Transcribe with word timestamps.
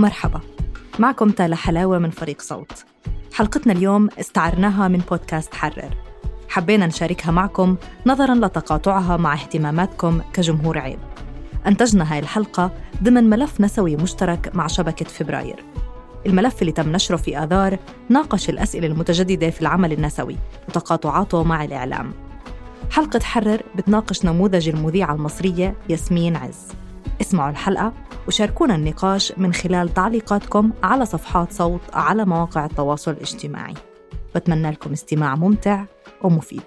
مرحبا. 0.00 0.40
معكم 0.98 1.30
تالا 1.30 1.56
حلاوة 1.56 1.98
من 1.98 2.10
فريق 2.10 2.40
صوت. 2.40 2.84
حلقتنا 3.34 3.72
اليوم 3.72 4.08
استعرناها 4.20 4.88
من 4.88 4.98
بودكاست 4.98 5.54
حرر. 5.54 5.90
حبينا 6.48 6.86
نشاركها 6.86 7.32
معكم 7.32 7.76
نظراً 8.06 8.34
لتقاطعها 8.34 9.16
مع 9.16 9.34
اهتماماتكم 9.34 10.20
كجمهور 10.32 10.78
عيب. 10.78 10.98
أنتجنا 11.66 12.12
هاي 12.12 12.18
الحلقة 12.18 12.72
ضمن 13.02 13.30
ملف 13.30 13.60
نسوي 13.60 13.96
مشترك 13.96 14.50
مع 14.54 14.66
شبكة 14.66 15.04
فبراير. 15.04 15.64
الملف 16.26 16.60
اللي 16.60 16.72
تم 16.72 16.92
نشره 16.92 17.16
في 17.16 17.38
آذار 17.38 17.78
ناقش 18.08 18.50
الأسئلة 18.50 18.86
المتجددة 18.86 19.50
في 19.50 19.60
العمل 19.60 19.92
النسوي 19.92 20.36
وتقاطعاته 20.68 21.42
مع 21.44 21.64
الإعلام. 21.64 22.12
حلقة 22.90 23.20
حرر 23.20 23.62
بتناقش 23.76 24.24
نموذج 24.24 24.68
المذيعة 24.68 25.14
المصرية 25.14 25.74
ياسمين 25.88 26.36
عز. 26.36 26.68
اسمعوا 27.20 27.50
الحلقة 27.50 27.92
وشاركونا 28.30 28.74
النقاش 28.74 29.32
من 29.36 29.54
خلال 29.54 29.94
تعليقاتكم 29.94 30.72
على 30.82 31.06
صفحات 31.06 31.52
صوت 31.52 31.80
على 31.92 32.24
مواقع 32.24 32.64
التواصل 32.64 33.10
الاجتماعي. 33.10 33.74
بتمنى 34.34 34.70
لكم 34.70 34.92
استماع 34.92 35.34
ممتع 35.34 35.84
ومفيد. 36.22 36.62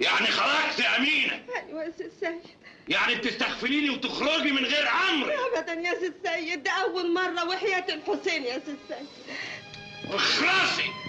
يعني 0.00 0.26
خرجت 0.26 0.78
يا 0.78 0.98
أمينة. 0.98 1.40
أيوه 1.68 1.84
يا 1.84 1.92
سي 1.98 2.04
السيد 2.04 2.40
يعني 2.88 3.14
بتستغفليني 3.14 3.90
وتخرجي 3.90 4.52
من 4.52 4.64
غير 4.64 4.86
أمر. 5.10 5.32
ابدا 5.58 5.72
يا 5.72 5.94
سي 6.00 6.06
السيد 6.06 6.62
ده 6.62 6.70
أول 6.70 7.14
مرة 7.14 7.48
وحياة 7.48 7.86
الحسين 7.94 8.42
يا 8.42 8.58
سي 8.58 8.76
السيد 8.82 9.06
اخلصي. 10.14 11.01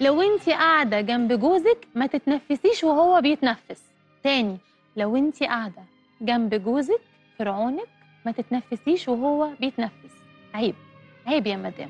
لو 0.00 0.22
انت 0.22 0.48
قاعدة 0.48 1.00
جنب 1.00 1.32
جوزك 1.32 1.86
ما 1.94 2.06
تتنفسيش 2.06 2.84
وهو 2.84 3.20
بيتنفس. 3.20 3.82
تاني 4.24 4.56
لو 4.96 5.16
انت 5.16 5.42
قاعدة 5.42 5.82
جنب 6.20 6.54
جوزك 6.54 7.00
فرعونك 7.38 7.88
ما 8.26 8.32
تتنفسيش 8.32 9.08
وهو 9.08 9.48
بيتنفس. 9.60 10.12
عيب 10.54 10.74
عيب 11.26 11.46
يا 11.46 11.56
مدام. 11.56 11.88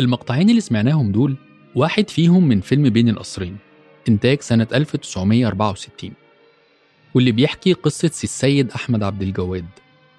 المقطعين 0.00 0.50
اللي 0.50 0.60
سمعناهم 0.60 1.12
دول 1.12 1.36
واحد 1.74 2.10
فيهم 2.10 2.48
من 2.48 2.60
فيلم 2.60 2.88
بين 2.90 3.08
القصرين 3.08 3.56
إنتاج 4.08 4.40
سنة 4.40 4.66
1964 4.74 6.12
واللي 7.14 7.32
بيحكي 7.32 7.72
قصة 7.72 8.08
سي 8.08 8.24
السيد 8.24 8.70
أحمد 8.70 9.02
عبد 9.02 9.22
الجواد 9.22 9.66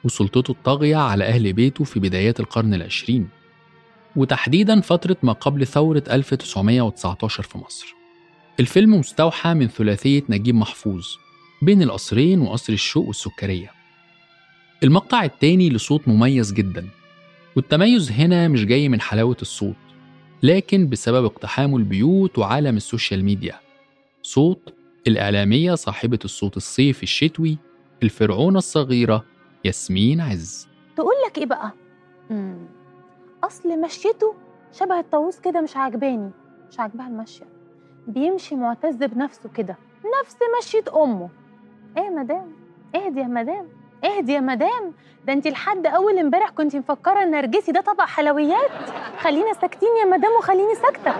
وسلطته 0.04 0.52
الطاغية 0.52 0.96
على 0.96 1.24
أهل 1.24 1.54
بيته 1.54 1.84
في 1.84 2.00
بدايات 2.00 2.40
القرن 2.40 2.74
العشرين. 2.74 3.30
وتحديدا 4.16 4.82
فترة 4.82 5.18
ما 5.24 5.34
قبل 5.34 5.68
ثورة 5.68 6.04
1919 6.12 7.44
في 7.44 7.58
مصر. 7.58 7.96
الفيلم 8.60 8.94
مستوحى 9.00 9.54
من 9.54 9.68
ثلاثية 9.68 10.24
نجيب 10.30 10.56
محفوظ 10.56 11.06
بين 11.62 11.82
القصرين 11.82 12.42
وقصر 12.42 12.74
الشوق 12.74 13.08
والسكرية. 13.08 13.72
المقطع 14.84 15.24
التاني 15.24 15.70
لصوت 15.70 16.08
مميز 16.08 16.54
جدا 16.54 16.88
والتميز 17.56 18.12
هنا 18.12 18.48
مش 18.48 18.66
جاي 18.66 18.90
من 18.90 19.02
حلاوة 19.02 19.38
الصوت 19.42 19.76
لكن 20.44 20.90
بسبب 20.90 21.26
اقتحام 21.26 21.76
البيوت 21.76 22.38
وعالم 22.38 22.78
السوشيال 22.78 23.26
ميديا. 23.26 23.60
صوت 24.24 24.74
الإعلامية 25.08 25.76
صاحبة 25.76 26.20
الصوت 26.26 26.58
الصيفي 26.58 27.04
الشتوي 27.04 27.58
الفرعونة 28.04 28.58
الصغيرة 28.58 29.26
ياسمين 29.66 30.22
عز. 30.22 30.68
تقول 30.96 31.14
لك 31.28 31.38
إيه 31.38 31.46
بقى؟ 31.46 31.72
مم. 32.30 32.68
أصل 33.44 33.82
مشيته 33.82 34.34
شبه 34.72 35.00
الطاووس 35.00 35.40
كده 35.40 35.62
مش 35.62 35.78
عاجباني 35.78 36.32
مش 36.72 36.80
عاجبها 36.80 37.08
المشيه 37.08 37.46
بيمشي 38.08 38.56
معتز 38.56 38.96
بنفسه 38.96 39.50
كده 39.56 39.76
نفس 40.22 40.38
مشية 40.60 40.84
أمه. 41.04 41.30
إيه 41.98 42.04
يا 42.04 42.10
مدام؟ 42.10 42.52
اهدي 42.96 43.20
يا 43.20 43.26
مدام 43.28 43.68
اهدي 44.06 44.34
يا 44.34 44.40
مدام. 44.40 44.94
ده 45.26 45.34
انت 45.34 45.48
لحد 45.48 45.88
أول 45.88 46.20
امبارح 46.20 46.50
كنت 46.50 46.76
مفكرة 46.76 47.24
إن 47.24 47.32
نرجسي 47.32 47.72
ده 47.72 47.82
طبق 47.82 48.02
حلويات؟ 48.06 48.72
خلينا 49.20 49.54
ساكتين 49.54 49.90
يا 50.02 50.06
مدام 50.06 50.32
وخليني 50.40 50.76
ساكتة. 50.76 51.12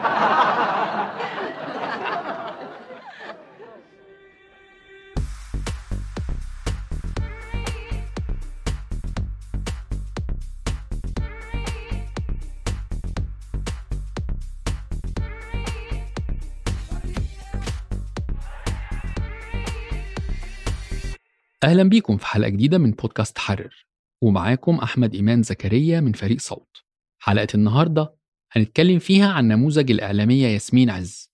أهلا 21.68 21.84
بيكم 21.84 22.18
في 22.18 22.26
حلقة 22.28 22.50
جديدة 22.50 22.78
من 22.78 22.92
بودكاست 22.92 23.38
حرر. 23.38 23.86
ومعاكم 24.24 24.76
أحمد 24.76 25.16
إيمان 25.16 25.44
زكريا 25.44 26.00
من 26.00 26.12
فريق 26.12 26.40
صوت. 26.40 26.78
حلقة 27.22 27.48
النهاردة 27.56 28.16
هنتكلم 28.52 29.00
فيها 29.00 29.28
عن 29.28 29.48
نموذج 29.48 29.92
الإعلامية 29.92 30.48
ياسمين 30.48 30.90
عز 30.90 31.32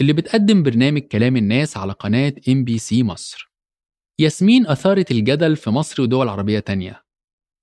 اللي 0.00 0.12
بتقدم 0.12 0.62
برنامج 0.62 1.00
كلام 1.00 1.36
الناس 1.36 1.76
على 1.76 1.92
قناة 1.92 2.34
إم 2.48 2.64
بي 2.64 2.78
سي 2.78 3.02
مصر. 3.02 3.52
ياسمين 4.18 4.66
أثارت 4.66 5.10
الجدل 5.10 5.56
في 5.56 5.70
مصر 5.70 6.02
ودول 6.02 6.28
عربية 6.28 6.58
تانية 6.58 7.04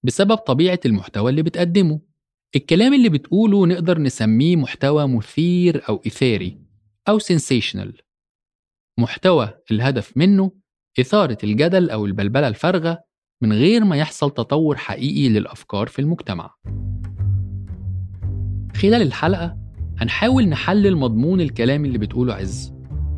بسبب 0.06 0.38
طبيعة 0.38 0.80
المحتوى 0.86 1.32
اللي 1.32 1.44
بتقدمه. 1.44 2.02
الكلام 2.56 2.94
اللي 2.94 3.10
بتقوله 3.10 3.68
نقدر 3.68 4.00
نسميه 4.00 4.56
محتوى 4.56 5.08
مثير 5.08 5.90
أو 5.90 6.02
إثاري 6.08 6.62
أو 7.10 7.20
sensational 7.20 8.02
محتوى 9.00 9.60
الهدف 9.72 10.18
منه 10.18 10.63
إثارة 11.00 11.38
الجدل 11.44 11.90
أو 11.90 12.06
البلبلة 12.06 12.48
الفارغة 12.48 13.00
من 13.42 13.54
غير 13.54 13.84
ما 13.84 13.96
يحصل 13.96 14.32
تطور 14.32 14.78
حقيقي 14.78 15.30
للأفكار 15.30 15.88
في 15.88 16.00
المجتمع. 16.00 16.54
خلال 18.76 19.02
الحلقة 19.02 19.58
هنحاول 19.98 20.50
نحلل 20.50 20.96
مضمون 20.98 21.42
الكلام 21.42 21.86
اللي 21.86 21.98
بتقوله 21.98 22.34
عز 22.34 22.74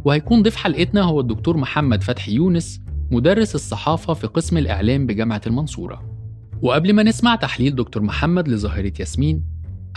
وهيكون 0.05 0.41
ضيف 0.43 0.55
حلقتنا 0.55 1.01
هو 1.01 1.19
الدكتور 1.19 1.57
محمد 1.57 2.03
فتحي 2.03 2.31
يونس 2.31 2.81
مدرس 3.11 3.55
الصحافة 3.55 4.13
في 4.13 4.27
قسم 4.27 4.57
الإعلام 4.57 5.07
بجامعة 5.07 5.41
المنصورة 5.47 6.15
وقبل 6.61 6.93
ما 6.93 7.03
نسمع 7.03 7.35
تحليل 7.35 7.75
دكتور 7.75 8.03
محمد 8.03 8.47
لظاهرة 8.47 8.93
ياسمين 8.99 9.43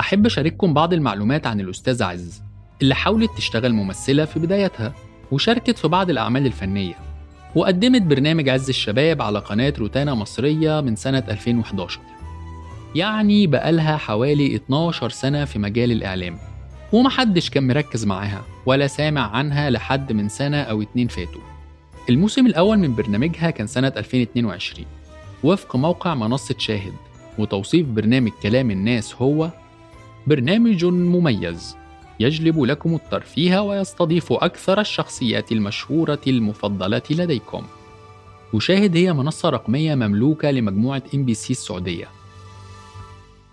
أحب 0.00 0.26
أشارككم 0.26 0.75
بعض 0.75 0.93
المعلومات 0.93 1.47
عن 1.47 1.61
الأستاذة 1.61 2.05
عز 2.05 2.43
اللي 2.82 2.94
حاولت 2.94 3.31
تشتغل 3.37 3.73
ممثلة 3.73 4.25
في 4.25 4.41
بدايتها 4.41 4.94
وشاركت 5.32 5.79
في 5.79 5.88
بعض 5.88 6.11
الأعمال 6.11 6.47
الفنية 6.47 6.94
وقدمت 7.55 8.03
برنامج 8.03 8.49
عز 8.49 8.69
الشباب 8.69 9.23
على 9.23 9.39
قناة 9.39 9.73
روتانا 9.79 10.15
مصرية 10.15 10.81
من 10.81 10.97
سنة 10.97 11.25
2011 11.29 12.00
يعني 12.95 13.47
بقالها 13.47 13.97
حوالي 13.97 14.56
12 14.56 15.11
سنة 15.11 15.45
في 15.45 15.59
مجال 15.59 15.93
الإعلام 15.93 16.39
ومحدش 16.93 17.50
كان 17.50 17.67
مركز 17.67 18.05
معاها 18.05 18.45
ولا 18.67 18.87
سامع 18.87 19.37
عنها 19.37 19.71
لحد 19.71 20.12
من 20.12 20.29
سنة 20.29 20.62
أو 20.62 20.83
اتنين 20.83 21.09
فاتوا. 21.09 21.41
الموسم 22.11 22.47
الأول 22.47 22.79
من 22.79 22.95
برنامجها 22.95 23.50
كان 23.50 23.67
سنة 23.67 23.93
2022 23.97 24.87
وفق 25.45 25.77
موقع 25.77 26.15
منصة 26.15 26.55
شاهد 26.59 26.93
وتوصيف 27.39 27.87
برنامج 27.87 28.31
كلام 28.43 28.71
الناس 28.71 29.15
هو 29.15 29.50
برنامج 30.27 30.85
مميز. 30.85 31.77
يجلب 32.20 32.62
لكم 32.62 32.94
الترفيه 32.94 33.59
ويستضيف 33.62 34.32
أكثر 34.32 34.81
الشخصيات 34.81 35.53
المشهورة 35.53 36.20
المفضلة 36.26 37.03
لديكم. 37.11 37.67
وشاهد 38.53 38.97
هي 38.97 39.12
منصة 39.12 39.49
رقمية 39.49 39.94
مملوكة 39.94 40.50
لمجموعة 40.50 41.03
إم 41.15 41.25
بي 41.25 41.35
سي 41.35 41.53
السعودية. 41.53 42.09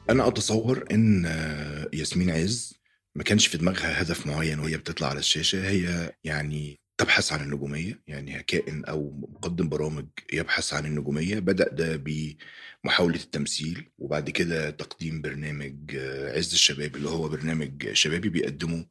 أنا 0.10 0.28
أتصور 0.28 0.84
إن 0.92 1.26
آه، 1.26 1.90
ياسمين 1.94 2.30
عز 2.30 2.74
ما 3.16 3.24
كانش 3.24 3.48
في 3.48 3.58
دماغها 3.58 4.02
هدف 4.02 4.28
معين 4.28 4.60
وهي 4.60 4.78
بتطلع 4.78 5.08
على 5.08 5.20
الشاشة 5.20 5.70
هي 5.70 6.14
يعني 6.24 6.80
تبحث 6.98 7.34
عن 7.34 7.42
النجومية 7.42 8.02
يعني 8.08 8.44
كائن 8.44 8.86
أو 8.86 9.12
مقدم 9.34 9.70
برامج 9.70 10.06
يبحث 10.34 10.74
عن 10.74 10.86
النجومية 10.86 11.40
بدأ 11.40 11.70
ده 11.70 11.96
بمحاولة 11.96 13.16
التمثيل 13.16 13.92
وبعد 13.98 14.30
كده 14.30 14.70
تقديم 14.70 15.22
برنامج 15.22 15.96
آه، 15.96 16.38
عز 16.38 16.54
الشباب 16.54 16.96
اللي 16.96 17.10
هو 17.10 17.30
برنامج 17.30 17.92
شبابي 17.94 18.30
بيقدمه 18.30 18.86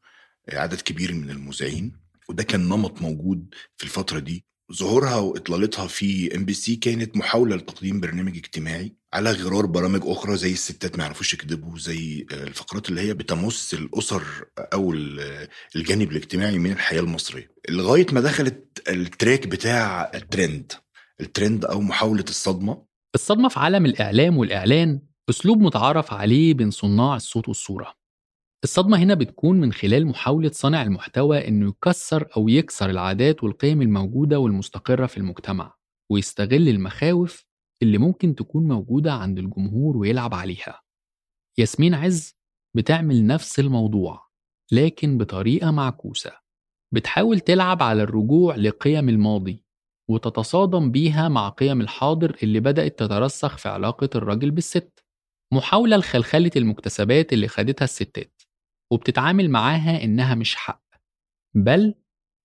عدد 0.53 0.81
كبير 0.81 1.15
من 1.15 1.31
المذيعين. 1.31 1.93
وده 2.29 2.43
كان 2.45 2.69
نمط 2.69 3.03
موجود 3.03 3.55
في 3.77 3.85
الفترة 3.85 4.19
دي. 4.19 4.45
ظهورها 4.73 5.17
وإطلالتها 5.17 5.87
في 5.87 6.37
ام 6.37 6.45
بي 6.45 6.55
سي 6.55 6.77
كانت 6.77 7.17
محاولة 7.17 7.56
لتقديم 7.56 8.01
برنامج 8.01 8.37
اجتماعي. 8.37 8.97
على 9.14 9.32
غرار 9.32 9.66
برامج 9.66 10.00
أخرى 10.05 10.37
زي 10.37 10.52
الستات 10.52 10.96
ما 10.99 11.05
يعرفوش 11.05 11.34
يكذبوا 11.34 11.78
زي 11.78 12.26
آه، 12.32 12.43
الفقرات 12.44 12.88
اللي 12.88 13.00
هي 13.00 13.14
بتمس 13.14 13.75
الأسر 13.75 14.22
أو 14.58 14.93
ال- 14.93 15.49
الجانب 15.76 16.11
الاجتماعي 16.11 16.58
من 16.58 16.72
الحياة 16.72 17.00
المصرية. 17.00 17.50
لغاية 17.70 18.06
ما 18.12 18.20
دخلت 18.20 18.82
ال 18.88 18.98
track 18.98 19.46
بتاع 19.46 20.11
الترند. 20.14 20.72
الترند 21.20 21.64
أو 21.64 21.81
محاولة 21.81 22.25
الصدمة. 22.28 22.84
الصدمة 23.14 23.49
في 23.49 23.58
عالم 23.61 23.87
الإعلام 23.87 24.38
والإعلان 24.38 25.00
أسلوب 25.31 25.58
متعارف 25.58 26.12
عليه 26.12 26.55
بين 26.55 26.70
صناع 26.70 27.17
الصوت 27.17 27.49
والصورة. 27.49 27.94
الصدمة 28.64 28.99
هنا 28.99 29.14
بتكون 29.14 29.60
من 29.60 29.72
خلال 29.72 30.06
محاولة 30.06 30.50
صانع 30.50 30.82
المحتوى 30.82 31.49
إنه 31.49 31.69
يكسر 31.69 32.28
أو 32.37 32.49
يكسر 32.49 32.90
العادات 32.90 33.44
والقيم 33.44 33.82
الموجودة 33.82 34.38
والمستقرة 34.38 35.06
في 35.06 35.17
المجتمع 35.17 35.75
ويستغل 36.10 36.69
المخاوف 36.69 37.44
اللي 37.84 37.98
ممكن 37.98 38.34
تكون 38.34 38.69
موجودة 38.69 39.12
عند 39.12 39.38
الجمهور 39.38 39.96
ويلعب 39.96 40.34
عليها. 40.34 40.82
ياسمين 41.58 41.94
عز 41.94 42.36
بتعمل 42.76 43.26
نفس 43.26 43.60
الموضوع 43.60 44.28
لكن 44.72 45.19
بطريقة 45.19 45.70
معكوسة. 45.70 46.32
بتحاول 46.94 47.40
تلعب 47.40 47.82
على 47.82 48.02
الرجوع 48.02 48.56
لقيم 48.56 49.08
الماضي 49.08 49.64
وتتصادم 50.10 50.90
بيها 50.90 51.28
مع 51.28 51.48
قيم 51.48 51.81
الحاضر 51.81 52.36
اللي 52.42 52.60
بدأت 52.60 52.98
تترسخ 52.98 53.58
في 53.58 53.69
علاقة 53.69 54.08
الراجل 54.14 54.50
بالست. 54.50 55.04
محاولة 55.52 55.96
لخلخلة 55.96 56.50
المكتسبات 56.56 57.32
اللي 57.32 57.48
خدتها 57.48 57.84
الستات 57.84 58.42
وبتتعامل 58.92 59.50
معاها 59.50 60.04
إنها 60.04 60.34
مش 60.34 60.56
حق 60.56 60.84
بل 61.54 61.94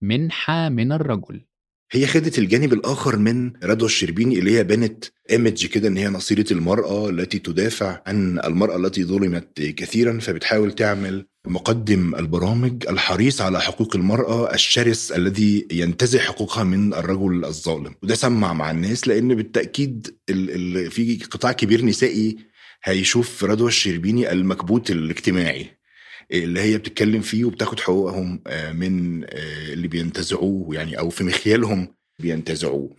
منحة 0.04 0.70
من 0.70 0.92
الرجل. 0.92 1.46
هي 1.92 2.08
خدت 2.08 2.40
الجانب 2.40 2.74
الآخر 2.74 3.18
من 3.18 3.52
رضوى 3.64 3.86
الشربيني 3.86 4.40
اللي 4.40 4.58
هي 4.58 4.64
بنت 4.64 5.06
ايمج 5.32 5.66
كده 5.66 5.88
إن 5.88 5.98
هي 5.98 6.08
نصيرة 6.08 6.46
المرأة 6.52 7.10
التي 7.10 7.40
تدافع 7.40 8.02
عن 8.08 8.40
المرأة 8.40 8.78
التي 8.78 9.04
ظلمت 9.04 9.62
كثيرا 9.62 10.20
فبتحاول 10.20 10.72
تعمل 10.72 11.26
مقدم 11.48 12.16
البرامج 12.16 12.86
الحريص 12.90 13.42
على 13.42 13.62
حقوق 13.62 13.96
المرأة 13.96 14.54
الشرس 14.54 15.12
الذي 15.12 15.68
ينتزع 15.72 16.20
حقوقها 16.20 16.64
من 16.64 16.94
الرجل 16.94 17.46
الظالم. 17.46 17.96
وده 18.04 18.16
سمع 18.16 18.54
مع 18.54 18.72
الناس 18.72 19.08
لأن 19.08 19.36
بالتأكيد 19.36 20.08
ال 20.30 20.78
ال 20.78 20.92
في 20.92 21.16
قطاع 21.32 21.52
كبير 21.52 21.86
نسائي 21.86 22.38
هيشوف 22.84 23.44
رضوى 23.44 23.68
الشربيني 23.68 24.32
المكبوت 24.32 24.92
الاجتماعي. 24.92 25.79
اللي 26.32 26.60
هي 26.62 26.78
بتتكلم 26.78 27.22
فيه 27.22 27.46
وبتاخد 27.46 27.80
حقوقهم 27.80 28.42
آه، 28.48 28.72
من 28.72 29.24
آه، 29.24 29.74
اللي 29.74 29.88
بينتزعوه 29.88 30.76
يعني 30.76 31.00
أو 31.00 31.10
في 31.10 31.24
مخيالهم 31.24 31.88
بينتزعوه. 32.20 32.90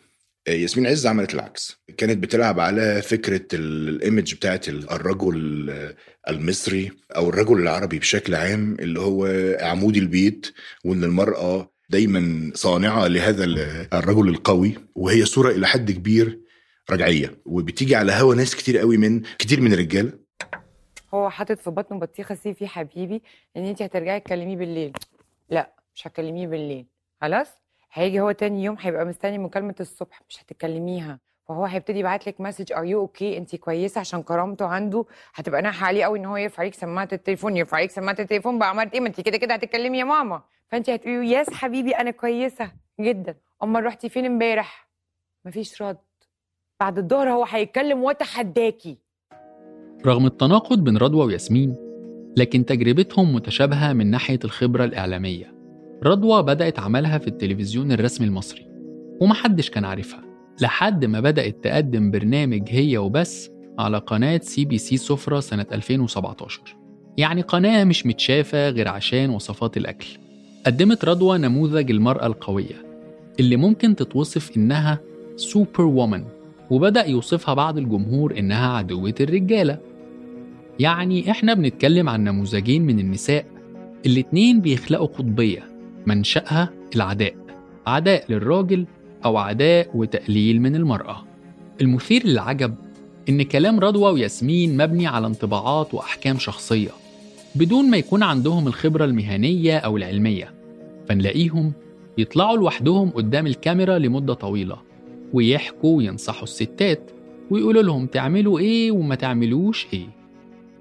آه، 0.49 0.53
ياسمين 0.53 0.87
عز 0.87 1.07
عملت 1.07 1.35
العكس. 1.35 1.77
كانت 1.97 2.19
بتلعب 2.23 2.61
على 2.61 3.03
فكرة 3.03 3.47
ال- 3.55 3.89
الإيمج 3.89 4.35
بتاعت 4.35 4.69
ال- 4.69 4.91
الرجل 4.91 5.71
المصري 6.29 6.91
أو 7.17 7.29
الرجل 7.29 7.59
العربي 7.59 7.99
بشكل 7.99 8.35
عام 8.35 8.77
اللي 8.81 9.01
هو 9.01 9.27
عمود 9.61 9.97
البيت 9.97 10.47
وإن 10.85 11.05
المرأة 11.05 11.73
دايما 11.91 12.51
صانعة 12.55 13.07
لهذا 13.07 13.45
ال- 13.45 13.87
الرجل 13.95 14.29
القوي 14.29 14.75
وهي 14.95 15.25
صورة 15.25 15.51
إلى 15.51 15.67
حد 15.67 15.91
كبير 15.91 16.41
رجعية. 16.91 17.39
وبتيجي 17.47 17.95
على 17.95 18.13
هوا 18.13 18.35
ناس 18.35 18.57
كتير 18.57 18.79
قوي 18.79 18.97
من 18.97 19.21
كتير 19.39 19.61
من 19.61 19.73
الرجالة 19.73 20.13
هو 21.15 21.31
حاطط 21.31 21.59
في 21.59 21.71
بطنه 21.71 21.99
بطيخة 21.99 22.35
صيفي 22.35 22.67
حبيبي 22.67 23.23
ان 23.57 23.65
انت 23.65 23.83
هترجعي 23.83 24.21
تكلميه 24.21 24.57
بالليل. 24.57 24.93
لا 25.49 25.71
مش 25.95 26.07
هتكلميه 26.07 26.47
بالليل. 26.47 26.87
خلاص؟ 27.21 27.63
هيجي 27.93 28.21
هو 28.21 28.33
تاني 28.33 28.65
يوم 28.65 28.77
هيبقى 28.81 29.05
مستني 29.05 29.39
مكالمة 29.39 29.75
الصبح 29.81 30.23
مش 30.29 30.43
هتكلميها. 30.43 31.19
فهو 31.49 31.65
هيبتدي 31.65 31.99
يبعت 31.99 32.27
لك 32.27 32.41
message 32.41 32.73
are 32.73 32.85
you 32.85 33.01
okay 33.01 33.37
انت 33.39 33.57
كويسة؟ 33.57 33.99
عشان 34.01 34.23
كرامته 34.23 34.67
عنده 34.67 35.05
هتبقى 35.35 35.63
ناقحة 35.63 35.87
عليه 35.87 36.05
قوي 36.05 36.19
إن 36.19 36.25
هو 36.25 36.37
يرفع 36.37 36.61
عليك 36.61 36.75
سماعة 36.75 37.09
التليفون 37.13 37.57
يرفع 37.57 37.77
عليك 37.77 37.91
سماعة 37.91 38.17
التليفون. 38.19 38.59
بقى 38.59 38.69
عملت 38.69 38.93
إيه؟ 38.95 39.01
ما 39.01 39.09
انت 39.09 39.21
كده 39.21 39.37
كده 39.39 39.55
هتتكلمي 39.55 39.99
يا 39.99 40.05
ماما. 40.05 40.43
فانت 40.69 40.91
هتقولي 40.91 41.31
yes 41.31 41.51
حبيبي 41.51 41.93
أنا 41.93 42.11
كويسة 42.11 42.73
جدا. 43.01 43.37
أمال 43.63 43.85
رحتي 43.85 44.09
فين 44.09 44.27
امبارح؟ 44.27 44.89
مفيش 45.45 45.83
رد. 45.83 45.99
بعد 46.81 46.99
الظهر 46.99 47.31
هو 47.31 47.45
هيتكلم 47.45 48.05
وتحداكي 48.05 48.99
رغم 50.07 50.27
التناقض 50.27 50.85
بين 50.85 50.97
رضوى 50.97 51.27
وياسمين 51.27 51.75
لكن 52.37 52.65
تجربتهم 52.65 53.35
متشابهة 53.35 53.93
من 53.93 54.11
ناحية 54.11 54.39
الخبرة 54.45 54.85
الإعلامية. 54.85 55.55
رضوى 56.05 56.43
بدأت 56.43 56.79
عملها 56.79 57.19
في 57.19 57.27
التلفزيون 57.27 57.93
الرسمي 57.93 58.27
المصري 58.27 58.67
ومحدش 59.21 59.71
كان 59.71 59.85
عارفها 59.85 60.23
لحد 60.61 61.05
ما 61.05 61.21
بدأت 61.21 61.65
تقدم 61.65 62.11
برنامج 62.11 62.63
هي 62.69 62.99
وبس 62.99 63.51
على 63.79 63.99
قناة 63.99 64.41
سي 64.43 64.65
بي 64.65 64.79
سي 64.79 64.97
سفرة 64.97 65.41
سنة 65.41 65.67
2017 65.73 66.61
يعني 67.19 67.43
قناة 67.43 67.85
مش 67.85 68.07
متشافة 68.07 68.69
غير 68.69 68.89
عشان 68.89 69.31
وصفات 69.31 69.77
الأكل. 69.77 70.07
قدمت 70.67 71.05
رضوى 71.05 71.39
نموذج 71.39 71.91
المرأة 71.91 72.27
القوية 72.27 72.85
اللي 73.41 73.57
ممكن 73.57 73.97
تتوصف 73.97 74.57
إنها 74.57 75.01
سوبر 75.37 75.83
وومن 75.85 76.25
وبدأ 76.71 77.07
يوصفها 77.07 77.55
بعض 77.55 77.79
الجمهور 77.79 78.39
إنها 78.39 78.77
عدوة 78.77 79.15
الرجالة. 79.21 79.79
يعني 80.79 81.31
إحنا 81.31 81.55
بنتكلم 81.55 82.09
عن 82.09 82.25
نموذجين 82.25 82.83
من 82.83 82.99
النساء 82.99 83.45
الاتنين 84.07 84.61
بيخلقوا 84.61 85.07
قطبية 85.07 85.63
منشأها 86.07 86.71
العداء 86.97 87.35
عداء 87.87 88.25
للراجل 88.29 88.87
أو 89.25 89.37
عداء 89.37 89.91
وتقليل 89.95 90.63
من 90.63 90.77
المرأة. 90.77 91.25
المثير 91.81 92.27
للعجب 92.27 92.75
إن 93.29 93.43
كلام 93.43 93.81
رضوى 93.81 94.13
وياسمين 94.13 94.77
مبني 94.77 95.07
على 95.07 95.27
انطباعات 95.27 95.95
وأحكام 95.95 96.39
شخصية 96.39 96.91
بدون 97.55 97.91
ما 97.91 97.97
يكون 97.97 98.23
عندهم 98.23 98.67
الخبرة 98.67 99.05
المهنية 99.05 99.79
أو 99.79 99.97
العلمية 99.97 100.55
فنلاقيهم 101.09 101.73
يطلعوا 102.19 102.57
لوحدهم 102.57 103.11
قدام 103.11 103.47
الكاميرا 103.47 103.99
لمدة 103.99 104.35
طويلة 104.35 104.77
ويحكوا 105.33 105.97
وينصحوا 105.97 106.43
الستات 106.43 107.11
ويقولوا 107.51 107.83
لهم 107.83 108.07
تعملوا 108.07 108.59
إيه 108.59 108.91
وما 108.91 109.15
تعملوش 109.15 109.87
إيه. 109.93 110.20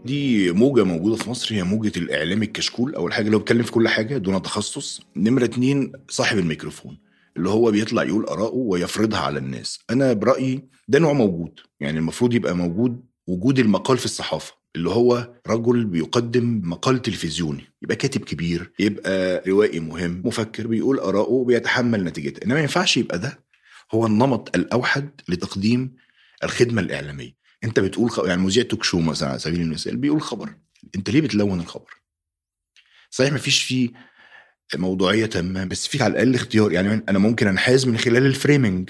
دي 0.06 0.52
موجة 0.52 0.84
موجودة 0.84 1.16
في 1.16 1.30
مصر 1.30 1.56
هي 1.56 1.64
موجة 1.64 1.92
الإعلام 1.98 2.44
الكشكول 2.44 2.96
أول 2.96 3.14
حاجة 3.14 3.26
اللي 3.26 3.36
هو 3.36 3.40
بيتكلم 3.40 3.64
في 3.64 3.72
كل 3.72 3.88
حاجة 3.88 4.18
دون 4.18 4.42
تخصص. 4.42 5.02
نمرة 5.16 5.44
اتنين 5.46 5.92
صاحب 6.10 6.38
الميكروفون 6.38 6.98
اللي 7.38 7.50
هو 7.50 7.72
بيطلع 7.72 8.04
يقول 8.04 8.26
آراءه 8.26 8.56
ويفرضها 8.56 9.20
على 9.20 9.40
الناس. 9.40 9.80
أنا 9.90 10.14
برأيي 10.14 10.62
ده 10.88 11.00
نوع 11.00 11.14
موجود 11.14 11.60
يعني 11.80 12.00
المفروض 12.00 12.34
يبقى 12.34 12.56
موجود 12.56 13.02
وجود 13.28 13.60
المقال 13.60 13.98
في 13.98 14.06
الصحافة 14.06 14.54
اللي 14.76 14.90
هو 14.90 15.34
رجل 15.48 15.86
بيقدم 15.86 16.62
مقال 16.64 17.02
تلفزيوني. 17.02 17.64
يبقى 17.82 17.96
كاتب 17.96 18.22
كبير 18.22 18.72
يبقى 18.80 19.44
روائي 19.48 19.80
مهم 19.80 20.22
مفكر 20.26 20.68
بيقول 20.68 21.00
آراءه 21.00 21.30
وبيتحمل 21.30 22.04
نتيجتها. 22.04 22.44
إنما 22.46 22.56
ما 22.56 22.62
ينفعش 22.62 22.98
يبقى 22.98 23.20
ده 23.20 23.40
هو 23.94 24.06
النمط 24.06 24.56
الأوحد 24.56 25.10
لتقديم 25.30 25.96
الخدمة 26.44 26.82
الإعلامية. 26.82 27.39
انت 27.64 27.80
بتقول 27.80 28.12
خ... 28.12 28.20
يعني 28.26 28.42
مذيع 28.42 28.64
توك 28.64 28.84
شو 28.84 29.00
مثلا 29.00 29.30
على 29.30 29.40
سبيل 29.40 29.62
المثال 29.62 29.98
بيقول 29.98 30.22
خبر 30.22 30.50
انت 30.96 31.10
ليه 31.10 31.22
بتلون 31.22 31.60
الخبر؟ 31.60 31.94
صحيح 33.10 33.34
مفيش 33.34 33.64
فيه 33.64 33.90
موضوعية 34.76 35.26
تامه 35.26 35.66
بس 35.66 35.88
في 35.88 36.04
على 36.04 36.12
الأقل 36.12 36.36
اختيار 36.36 36.72
يعني 36.72 37.04
أنا 37.10 37.20
ممكن 37.20 37.48
أنحاز 37.48 37.88
من 37.88 37.98
خلال 37.98 38.26
الفريمنج 38.26 38.90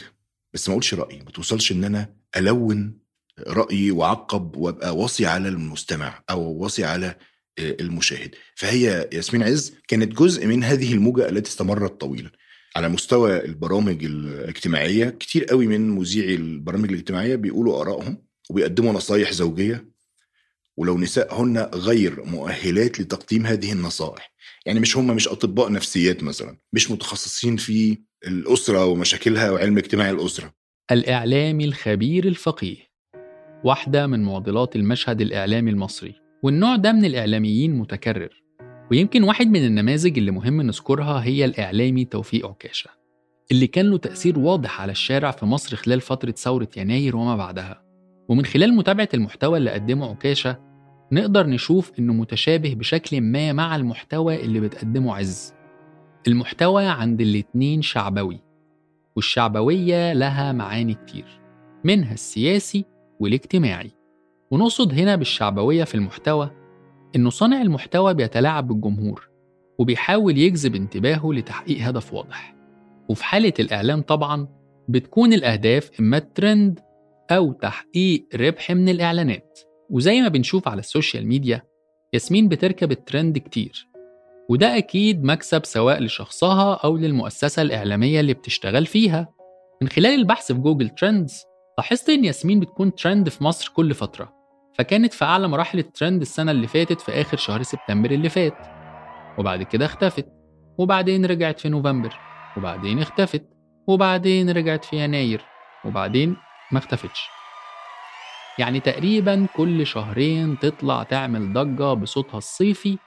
بس 0.53 0.69
ما 0.69 0.73
أقولش 0.73 0.93
رأيي 0.93 1.19
ما 1.19 1.31
توصلش 1.31 1.71
إن 1.71 1.83
أنا 1.83 2.13
ألون 2.37 2.99
رأيي 3.47 3.91
وأعقب 3.91 4.55
وأبقى 4.55 4.97
واصي 4.97 5.25
على 5.25 5.49
المستمع 5.49 6.23
أو 6.29 6.41
واصي 6.41 6.85
على 6.85 7.15
المشاهد. 7.59 8.35
فهي 8.55 9.09
ياسمين 9.13 9.43
عز 9.43 9.73
كانت 9.87 10.11
جزء 10.19 10.45
من 10.47 10.63
هذه 10.63 10.93
الموجة 10.93 11.29
التي 11.29 11.49
استمرت 11.49 12.01
طويلا. 12.01 12.31
على 12.75 12.89
مستوى 12.89 13.45
البرامج 13.45 14.05
الاجتماعية 14.05 15.09
كتير 15.09 15.45
قوي 15.45 15.67
من 15.67 15.89
مذيعي 15.89 16.35
البرامج 16.35 16.91
الاجتماعية 16.91 17.35
بيقولوا 17.35 17.81
آرائهم 17.81 18.28
وبيقدموا 18.49 18.93
نصايح 18.93 19.31
زوجية 19.31 19.89
ولو 20.77 20.97
نساء 20.97 21.41
هن 21.41 21.57
غير 21.57 22.23
مؤهلات 22.25 22.99
لتقديم 22.99 23.45
هذه 23.45 23.73
النصائح. 23.73 24.33
يعني 24.65 24.79
مش 24.79 24.97
هم 24.97 25.07
مش 25.07 25.27
أطباء 25.27 25.71
نفسيات 25.71 26.23
مثلا 26.23 26.57
مش 26.73 26.91
متخصصين 26.91 27.57
في 27.57 27.97
الأسرة 28.27 28.85
ومشاكلها 28.85 29.51
وعلم 29.51 29.77
اجتماع 29.77 30.09
الأسرة. 30.09 30.53
الإعلامي 30.91 31.65
الخبير 31.65 32.27
الفقيه 32.27 32.89
واحدة 33.63 34.07
من 34.07 34.23
معضلات 34.23 34.75
المشهد 34.75 35.21
الإعلامي 35.21 35.71
المصري. 35.71 36.15
والنوع 36.43 36.75
ده 36.75 36.91
من 36.91 37.05
الإعلاميين 37.05 37.73
متكرر 37.73 38.41
ويمكن 38.91 39.23
واحد 39.23 39.47
من 39.47 39.65
النماذج 39.65 40.17
اللي 40.17 40.31
مهم 40.31 40.61
نذكرها 40.61 41.23
هي 41.23 41.45
الإعلامي 41.45 42.05
توفيق 42.05 42.45
عكاشة 42.45 42.89
اللي 43.51 43.67
كان 43.67 43.85
له 43.89 43.97
تأثير 43.97 44.39
واضح 44.39 44.81
على 44.81 44.91
الشارع 44.91 45.31
في 45.31 45.45
مصر 45.45 45.75
خلال 45.75 46.01
فترة 46.01 46.31
ثورة 46.31 46.69
يناير 46.77 47.15
وما 47.15 47.35
بعدها. 47.35 47.88
ومن 48.29 48.45
خلال 48.45 48.75
متابعة 48.75 49.09
المحتوى 49.13 49.57
اللي 49.57 49.71
قدمه 49.71 50.09
عكاشة 50.09 50.59
نقدر 51.11 51.47
نشوف 51.47 51.91
إنه 51.99 52.13
متشابه 52.13 52.73
بشكل 52.73 53.21
ما 53.21 53.53
مع 53.53 53.75
المحتوى 53.75 54.43
اللي 54.45 54.59
بتقدمه 54.59 55.15
عز. 55.15 55.53
المحتوى 56.27 56.85
عند 56.85 57.21
الاتنين 57.21 57.81
شعبوي 57.81 58.39
والشعبوية 59.15 60.13
لها 60.13 60.51
معاني 60.51 60.93
كتير 60.93 61.41
منها 61.83 62.13
السياسي 62.13 62.85
والاجتماعي. 63.19 63.91
ونقصد 64.51 64.93
هنا 64.93 65.15
بالشعبوية 65.15 65.83
في 65.83 65.95
المحتوى 65.95 66.51
إنه 67.15 67.29
صانع 67.29 67.61
المحتوى 67.61 68.13
بيتلاعب 68.13 68.67
بالجمهور 68.67 69.29
وبيحاول 69.79 70.37
يجذب 70.37 70.75
انتباهه 70.75 71.33
لتحقيق 71.33 71.87
هدف 71.87 72.13
واضح. 72.13 72.55
وفي 73.09 73.23
حالة 73.23 73.53
الإعلام 73.59 74.01
طبعا 74.01 74.47
بتكون 74.89 75.33
الأهداف 75.33 75.89
إما 75.99 76.17
الترند 76.17 76.79
أو 77.31 77.51
تحقيق 77.51 78.27
ربح 78.35 78.71
من 78.71 78.89
الإعلانات. 78.89 79.59
وزي 79.89 80.21
ما 80.21 80.27
بنشوف 80.27 80.67
على 80.67 80.79
ال 80.79 80.86
social 80.86 81.27
media 81.27 81.61
ياسمين 82.13 82.47
بتركب 82.47 82.91
الترند 82.91 83.37
كتير. 83.37 83.87
وده 84.49 84.77
أكيد 84.77 85.23
مكسب 85.23 85.65
سواء 85.65 86.03
لشخصها 86.03 86.73
أو 86.73 86.97
للمؤسسة 86.97 87.61
الإعلامية 87.61 88.19
اللي 88.19 88.33
بتشتغل 88.33 88.85
فيها. 88.85 89.27
من 89.81 89.89
خلال 89.89 90.19
البحث 90.19 90.51
في 90.51 90.59
جوجل 90.59 90.89
ترندز 90.89 91.43
لاحظت 91.77 92.09
إن 92.09 92.25
ياسمين 92.25 92.59
بتكون 92.59 92.95
ترند 92.95 93.29
في 93.29 93.43
مصر 93.43 93.71
كل 93.75 93.93
فترة. 93.93 94.33
فكانت 94.77 95.13
في 95.13 95.25
أعلى 95.25 95.47
مراحل 95.47 95.79
الترند 95.79 96.21
السنة 96.21 96.51
اللي 96.51 96.67
فاتت 96.67 97.01
في 97.01 97.11
آخر 97.11 97.37
شهر 97.37 97.63
سبتمبر 97.63 98.11
اللي 98.11 98.29
فات. 98.29 98.57
وبعد 99.37 99.63
كده 99.63 99.85
اختفت. 99.85 100.27
وبعدين 100.77 101.25
رجعت 101.25 101.59
في 101.59 101.69
نوفمبر. 101.69 102.19
وبعدين 102.57 102.99
اختفت. 102.99 103.49
وبعدين 103.87 104.49
رجعت 104.49 104.85
في 104.85 105.03
يناير. 105.03 105.41
وبعدين 105.85 106.35
ما 106.71 106.79
اختفتش 106.79 107.19
يعني 108.59 108.79
تقريبا 108.79 109.47
كل 109.55 109.87
شهرين 109.87 110.59
تطلع 110.59 111.03
تعمل 111.03 111.53
ضجة 111.53 111.93
بصوتها 111.93 112.37
الصيفي 112.37 112.97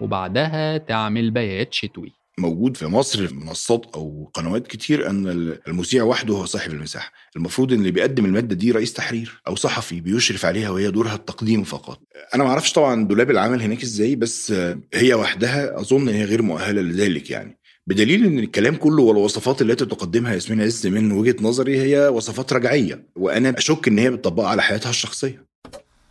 وبعدها 0.00 0.78
تعمل 0.78 1.30
بيات 1.30 1.74
شتوي. 1.74 2.12
موجود 2.38 2.76
في 2.76 2.86
مصر 2.86 3.26
في 3.26 3.34
منصات 3.34 3.86
أو 3.94 4.30
قنوات 4.34 4.66
كتير 4.66 5.10
أن 5.10 5.26
المذيع 5.68 6.02
وحده 6.02 6.34
هو 6.34 6.44
صاحب 6.44 6.70
المساحة. 6.70 7.12
المفروض 7.36 7.72
إن 7.72 7.78
اللي 7.78 7.90
بيقدم 7.90 8.24
المادة 8.24 8.54
دي 8.54 8.70
رئيس 8.70 8.92
تحرير 8.92 9.42
أو 9.48 9.54
صحفي 9.54 10.00
بيشرف 10.00 10.44
عليها 10.44 10.70
وهي 10.70 10.90
دورها 10.90 11.14
التقديم 11.14 11.64
فقط. 11.64 12.00
أنا 12.34 12.44
ما 12.44 12.50
أعرفش 12.50 12.72
طبعا 12.72 13.04
دولاب 13.04 13.30
العمل 13.30 13.62
هناك 13.62 13.82
إزاي 13.82 14.16
بس 14.16 14.52
هي 14.94 15.14
وحدها 15.14 15.80
أظن 15.80 16.08
هي 16.08 16.24
غير 16.24 16.42
مؤهلة 16.42 16.82
لذلك 16.82 17.30
يعني. 17.30 17.58
بدليل 17.86 18.24
إن 18.26 18.38
الكلام 18.38 18.76
كله 18.76 19.02
والوصفات 19.02 19.62
التي 19.62 19.86
تقدمها 19.86 20.34
ياسمين 20.34 20.60
عز 20.60 20.86
من 20.86 21.12
وجهة 21.12 21.36
نظري 21.42 21.80
هي 21.82 22.08
وصفات 22.08 22.52
رجعية 22.52 23.02
وأنا 23.16 23.54
أشك 23.58 23.88
إن 23.88 23.98
هي 23.98 24.10
بتطبقها 24.10 24.48
على 24.48 24.62
حياتها 24.62 24.90
الشخصية. 24.90 25.44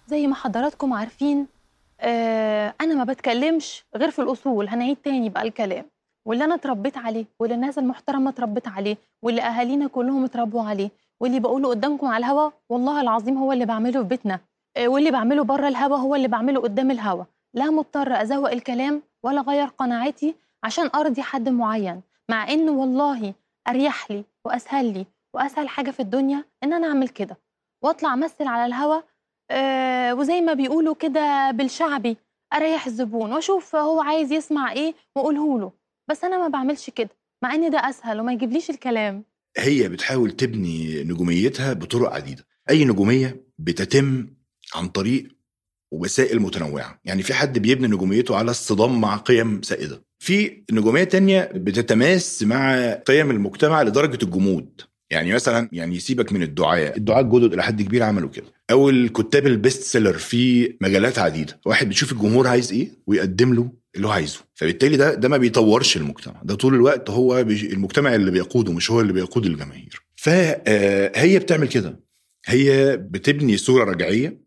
زي 0.08 0.28
ما 0.28 0.36
حضراتكم 0.36 0.94
عارفين 0.94 1.48
آه 2.02 2.74
أنا 2.82 2.94
ما 2.96 3.04
بتكلمش 3.04 3.84
غير 3.96 4.12
في 4.12 4.20
الأصول 4.22 4.68
هنعيد 4.68 4.98
تاني 5.04 5.30
بقى 5.30 5.44
الكلام. 5.44 5.86
واللي 6.26 6.44
أنا 6.46 6.56
اتربيت 6.56 6.98
عليه 6.98 7.26
واللي 7.40 7.56
الناس 7.56 7.78
المحترمة 7.78 8.30
اتربت 8.30 8.68
عليه 8.68 8.98
واللي 9.24 9.42
أهالينا 9.42 9.88
كلهم 9.88 10.24
اتربوا 10.24 10.64
عليه 10.64 10.90
واللي 11.20 11.40
بقوله 11.40 11.70
قدامكم 11.70 12.08
على 12.08 12.26
الهوا 12.26 12.50
والله 12.70 13.02
العظيم 13.02 13.38
هو 13.38 13.54
اللي 13.54 13.66
بعمله 13.66 14.02
في 14.02 14.08
بيتنا. 14.08 14.40
آه 14.78 14.88
واللي 14.88 15.12
بعمله 15.12 15.44
بره 15.44 15.68
الهوا 15.68 15.98
هو 15.98 16.16
اللي 16.16 16.28
بعمله 16.28 16.60
قدام 16.62 16.92
الهوا. 16.92 17.24
لا 17.54 17.66
مضطر 17.70 18.22
أزوق 18.22 18.52
الكلام 18.52 19.02
ولا 19.24 19.40
أغير 19.42 19.66
قناعاتي 19.68 20.36
عشان 20.64 20.90
أرضي 20.96 21.22
حد 21.22 21.50
معين 21.50 22.02
مع 22.30 22.50
إن 22.52 22.70
والله 22.70 23.34
أريح 23.68 24.12
لي 24.12 24.24
وأسهل 24.46 24.94
لي 24.94 25.06
وأسهل 25.34 25.70
حاجة 25.70 25.92
في 25.92 26.00
الدنيا 26.00 26.46
إن 26.64 26.74
أنا 26.74 26.88
أعمل 26.88 27.10
كده 27.10 27.38
وأطلع 27.84 28.14
أمثل 28.14 28.48
على 28.48 28.66
الهوا 28.66 29.02
آه 29.52 30.14
وزي 30.16 30.42
ما 30.42 30.54
بيقولوا 30.54 30.96
كده 30.96 31.52
بالشعبي 31.52 32.18
أريح 32.54 32.86
الزبون 32.86 33.34
وأشوف 33.34 33.76
هو 33.76 34.02
عايز 34.02 34.32
يسمع 34.32 34.72
إيه 34.72 34.94
وأقوله 35.16 35.60
له. 35.60 35.72
بس 36.10 36.24
أنا 36.24 36.38
ما 36.38 36.48
بعملش 36.48 36.90
كده 36.90 37.10
مع 37.44 37.54
إن 37.56 37.70
ده 37.70 37.78
أسهل 37.90 38.20
وما 38.20 38.34
يجيبليش 38.34 38.70
الكلام. 38.70 39.24
هي 39.58 39.90
بتحاول 39.90 40.32
تبني 40.32 41.04
نجوميتها 41.04 41.74
بطرق 41.74 42.14
عديدة. 42.14 42.46
أي 42.70 42.86
نجومية 42.86 43.44
بتتم 43.60 44.28
عن 44.76 44.88
طريق 44.88 45.28
وسائل 45.92 46.40
متنوعة. 46.40 47.00
يعني 47.06 47.24
في 47.24 47.34
حد 47.34 47.60
بيبني 47.60 47.88
نجوميته 47.88 48.36
على 48.36 48.52
الصدام 48.52 49.02
مع 49.02 49.18
قيم 49.18 49.62
سائدة. 49.62 50.04
في 50.20 50.64
نجومية 50.72 51.04
تانية 51.04 51.50
بتتماس 51.56 52.44
مع 52.44 52.94
قيم 52.94 53.32
المجتمع 53.32 53.82
لدرجة 53.82 54.24
الجمود. 54.24 54.82
يعني 55.10 55.34
مثلا 55.34 55.70
يعني 55.72 55.96
سيبك 55.96 56.34
من 56.34 56.44
الدعاة. 56.44 56.98
الدعاة 56.98 57.22
الجدد 57.22 57.54
إلى 57.54 57.64
حد 57.64 57.82
كبير 57.82 58.04
عملوا 58.04 58.30
كده. 58.30 58.46
أو 58.72 58.90
الكتاب 58.90 59.48
ال 59.48 59.55
best 59.55 59.84
seller 59.84 60.18
في 60.18 60.74
مجالات 60.82 61.20
عديدة. 61.20 61.60
واحد 61.66 61.88
بيشوف 61.88 62.12
الجمهور 62.12 62.48
عايز 62.48 62.72
إيه 62.74 62.92
ويقدم 63.08 63.54
له 63.54 63.72
اللي 63.96 64.08
هو 64.08 64.12
عايزه. 64.12 64.40
فبالتالي 64.54 64.98
ده 64.98 65.14
ده 65.14 65.30
ما 65.30 65.38
بيطورش 65.38 65.98
المجتمع. 65.98 66.42
ده 66.44 66.56
طول 66.56 66.76
الوقت 66.76 67.10
هو 67.10 67.40
المجتمع 67.40 68.16
اللي 68.16 68.32
بيقوده 68.32 68.74
مش 68.74 68.92
هو 68.92 69.02
اللي 69.02 69.14
بيقود 69.14 69.46
الجماهير. 69.46 70.02
فهي 70.16 71.40
بتعمل 71.40 71.68
كده. 71.68 72.00
هي 72.46 72.98
بتبني 72.98 73.58
صورة 73.58 73.84
رجعية. 73.84 74.42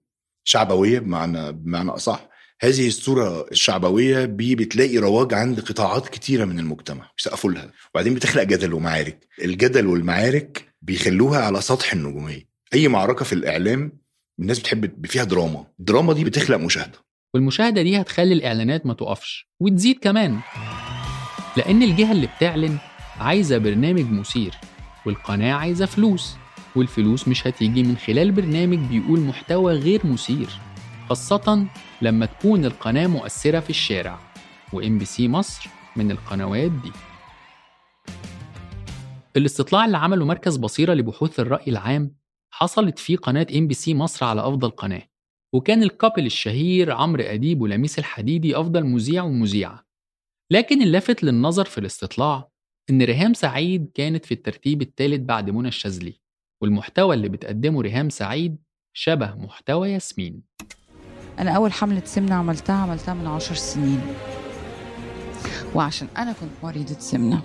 شعبوية 0.44 0.98
بمعنى 0.98 1.52
بمعنى 1.52 1.90
أصح. 1.90 2.28
هذه 2.60 2.88
الصورة 2.88 3.46
الشعبوية 3.50 4.24
بتلاقي 4.24 4.98
رواج 4.98 5.34
عند 5.34 5.60
قطاعات 5.60 6.08
كتيرة 6.08 6.44
من 6.44 6.58
المجتمع 6.58 7.10
بيسقفوا 7.16 7.52
لها. 7.52 7.70
وبعدين 7.94 8.14
بتخلق 8.14 8.42
جدل 8.42 8.74
ومعارك. 8.74 9.26
الجدل 9.44 9.86
والمعارك 9.86 10.74
بيخلوها 10.82 11.44
على 11.44 11.60
سطح 11.60 11.92
النجومية. 11.92 12.48
أي 12.74 12.88
معركة 12.88 13.24
في 13.24 13.32
الإعلام 13.32 13.92
الناس 14.40 14.58
بتحب 14.58 15.06
فيها 15.06 15.24
دراما. 15.24 15.66
الدراما 15.80 16.12
دي 16.12 16.24
بتخلق 16.24 16.56
مشاهدة. 16.56 16.98
والمشاهدة 17.34 17.82
دي 17.82 18.00
هتخلي 18.00 18.34
الإعلانات 18.34 18.86
ما 18.86 18.94
تقفش 18.94 19.48
وتزيد 19.60 19.98
كمان. 19.98 20.40
لأن 21.56 21.82
الجهة 21.82 22.12
اللي 22.12 22.28
بتعلن 22.36 22.78
عايزة 23.16 23.58
برنامج 23.58 24.10
مثير 24.10 24.54
والقناة 25.06 25.52
عايزة 25.52 25.86
فلوس. 25.86 26.36
والفلوس 26.76 27.28
مش 27.28 27.46
هتيجي 27.46 27.82
من 27.82 27.96
خلال 27.96 28.32
برنامج 28.32 28.78
بيقول 28.78 29.20
محتوى 29.20 29.74
غير 29.74 30.06
مثير 30.06 30.48
خاصة 31.08 31.66
لما 32.02 32.26
تكون 32.26 32.64
القناة 32.64 33.06
مؤثرة 33.06 33.60
في 33.60 33.70
الشارع. 33.70 34.18
وإم 34.72 34.98
بي 34.98 35.04
سي 35.04 35.28
مصر 35.28 35.68
من 35.96 36.10
القنوات 36.10 36.70
دي. 36.70 36.92
الاستطلاع 39.36 39.84
اللي 39.84 39.96
عمله 39.96 40.24
مركز 40.24 40.56
بصيرة 40.56 40.94
لبحوث 40.94 41.40
الرأي 41.40 41.68
العام 41.68 42.16
حصلت 42.50 42.98
فيه 42.98 43.16
قناة 43.16 43.46
إم 43.56 43.66
بي 43.66 43.74
سي 43.74 43.94
مصر 43.94 44.26
على 44.26 44.40
أفضل 44.40 44.70
قناة. 44.70 45.02
وكان 45.54 45.82
ال 45.82 45.88
couple 45.88 46.26
الشهير 46.26 46.92
عمرو 46.92 47.22
أديب 47.22 47.60
ولميس 47.60 47.98
الحديدي 47.98 48.56
أفضل 48.56 48.84
مذيع 48.84 49.22
ومذيعة. 49.22 49.84
لكن 50.50 50.82
اللافت 50.82 51.24
للنظر 51.24 51.64
في 51.64 51.78
الاستطلاع 51.78 52.48
إن 52.90 53.02
ريهام 53.02 53.34
سعيد 53.34 53.90
كانت 53.94 54.26
في 54.26 54.34
الترتيب 54.34 54.82
الثالث 54.82 55.20
بعد 55.20 55.50
منى 55.50 55.68
الشاذلي. 55.68 56.23
والمحتوى 56.64 57.14
اللي 57.14 57.28
بتقدمه 57.28 57.80
ريهام 57.80 58.10
سعيد 58.10 58.56
شبه 58.92 59.34
محتوى 59.34 59.90
ياسمين. 59.90 60.42
أنا 61.38 61.50
أول 61.50 61.72
حملة 61.72 62.02
سمنة 62.04 62.34
عملتها 62.34 62.76
عملتها 62.76 63.14
من 63.14 63.26
عشر 63.26 63.54
سنين. 63.54 64.00
وعشان 65.74 66.08
أنا 66.16 66.32
كنت 66.32 66.50
مريضة 66.62 66.98
سمنة. 66.98 67.42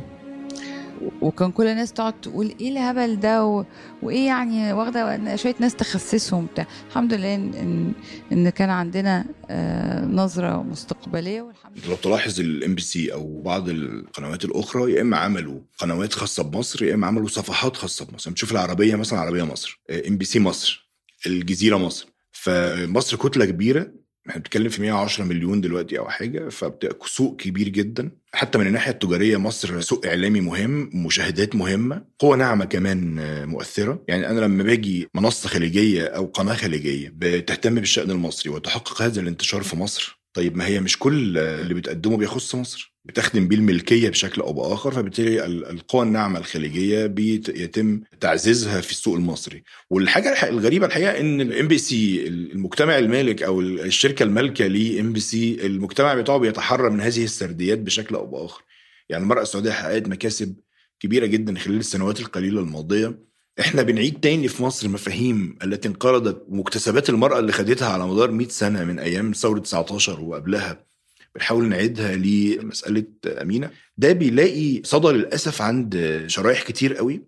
وكان 1.22 1.52
كل 1.52 1.68
الناس 1.68 1.94
تقعد 1.94 2.22
تقول 2.22 2.56
إيه 2.62 2.70
الهبل 2.70 3.20
ده 3.20 3.46
و... 3.46 3.66
وإيه 4.04 4.28
يعني 4.28 4.74
واخدة 4.74 5.36
شوية 5.36 5.56
ناس 5.60 5.76
تخسسهم 5.76 6.46
بتاع. 6.46 6.68
الحمد 6.90 7.14
لله 7.14 7.36
ان 7.36 7.94
ان, 8.32 8.50
كان 8.50 8.70
عندنا 8.70 9.26
آه 9.50 10.06
نظرة 10.06 10.64
مستقبلية 10.64 11.42
والحمد 11.42 11.78
لله. 11.78 11.88
لو 11.90 11.96
تلاحظ 11.96 12.40
الام 12.40 12.76
بي 12.76 12.82
سي 12.82 13.14
أو 13.14 13.42
بعض 13.42 13.70
القنوات 13.70 14.46
الأخرى 14.46 14.94
يا 14.94 15.02
إما 15.02 15.18
عملوا 15.18 15.60
قنوات 15.78 16.14
خاصة 16.14 16.44
بمصر 16.44 16.84
يا 16.84 16.94
إما 16.94 17.08
عملوا 17.08 17.28
صفحات 17.28 17.76
خاصة 17.76 18.06
بمصر. 18.06 18.32
بتشوف 18.32 18.52
العربية 18.52 18.96
مثلا 18.96 19.20
عربية 19.20 19.44
مصر 19.44 19.82
ام 20.08 20.18
بي 20.18 20.26
سي 20.26 20.40
مصر 20.40 20.90
الجزيرة 21.28 21.78
مصر. 21.78 22.08
فمصر 22.32 23.18
كتلة 23.18 23.46
كبيرة 23.46 23.92
إحنا 24.30 24.42
بنتكلم 24.42 24.70
في 24.70 24.82
110 24.82 25.24
مليون 25.24 25.62
دلوقتي 25.62 26.00
أو 26.00 26.10
حاجة 26.10 26.50
فسوق 26.50 27.36
كبير 27.36 27.70
جدا. 27.70 28.12
حتى 28.34 28.58
من 28.58 28.68
الناحية 28.68 28.92
التجارية 28.92 29.38
مصر 29.38 29.82
سوق 29.82 30.06
إعلامي 30.06 30.42
مهم 30.42 30.90
مشاهدات 30.94 31.56
مهمة 31.56 32.06
قوة 32.20 32.36
ناعمة 32.38 32.66
كمان 32.66 33.16
مؤثرة. 33.48 34.04
يعني 34.08 34.30
أنا 34.30 34.40
لما 34.40 34.64
باجي 34.64 35.08
منصة 35.16 35.50
خليجية 35.50 36.04
أو 36.06 36.26
قناة 36.26 36.54
خليجية 36.54 37.14
بتهتم 37.16 37.76
بالشأن 37.76 38.12
المصري 38.12 38.52
وتحقق 38.52 39.02
هذا 39.02 39.22
الانتشار 39.22 39.64
في 39.64 39.76
مصر 39.76 40.20
طيب 40.34 40.58
ما 40.58 40.66
هي 40.68 40.80
مش 40.80 41.00
كل 41.00 41.38
اللي 41.38 41.74
بتقدمه 41.74 42.18
بيخص 42.18 42.56
مصر. 42.56 42.96
بتخدم 43.10 43.48
بيه 43.48 43.56
الملكية 43.56 44.10
بشكل 44.10 44.42
أو 44.42 44.54
بآخر 44.54 44.92
فبالتالي 44.92 45.46
ال- 45.46 45.66
القوى 45.70 46.04
الناعمة 46.04 46.40
الخليجية 46.40 47.06
بيتم 47.06 48.02
تعزيزها 48.20 48.82
في 48.82 48.92
السوق 48.92 49.16
المصري. 49.16 49.64
والحاجة 49.90 50.32
الح- 50.32 50.44
الغريبة 50.44 50.86
الحقيقة 50.86 51.20
إن 51.20 51.42
الام 51.42 51.68
بي 51.68 51.78
سي 51.78 52.28
المجتمع 52.28 52.98
المالك 52.98 53.44
أو 53.44 53.62
ال- 53.62 53.80
الشركة 53.82 54.24
المالكة 54.24 54.68
لام 54.68 55.14
بي 55.14 55.20
سي 55.20 55.66
المجتمع 55.66 56.14
بتاعه 56.14 56.38
بيتحرر 56.38 56.90
من 56.90 57.02
هذه 57.02 57.24
السرديات 57.24 57.80
بشكل 57.80 58.16
أو 58.16 58.26
بآخر. 58.26 58.64
يعني 59.10 59.24
المرأة 59.24 59.42
السعودية 59.42 59.72
حققت 59.72 60.08
مكاسب 60.08 60.56
كبيرة 61.00 61.26
جدا 61.26 61.60
خلال 61.60 61.78
السنوات 61.80 62.20
القليلة 62.20 62.62
الماضية. 62.62 63.20
إحنا 63.60 63.82
بنعيد 63.82 64.20
تاني 64.20 64.48
في 64.48 64.64
مصر 64.64 64.88
مفاهيم 64.90 65.56
التي 65.64 65.88
انقرضت 65.88 66.46
ومكتسبات 66.50 67.10
المرأة 67.10 67.40
اللي 67.40 67.52
خدتها 67.52 67.88
على 67.90 68.08
مدار 68.08 68.32
100 68.32 68.48
سنة 68.48 68.84
من 68.84 69.00
أيام 69.00 69.32
ثورة 69.32 69.60
19 69.60 70.22
وقبلها. 70.22 70.89
بنحاول 71.36 71.70
نعيدها 71.70 72.16
لمسألة 72.16 73.06
أمينة. 73.28 73.72
ده 73.98 74.14
بيلاقي 74.14 74.82
صدى 74.84 75.08
للأسف 75.08 75.62
عند 75.62 76.24
شرايح 76.28 76.64
كتير 76.64 76.94
قوي. 76.94 77.24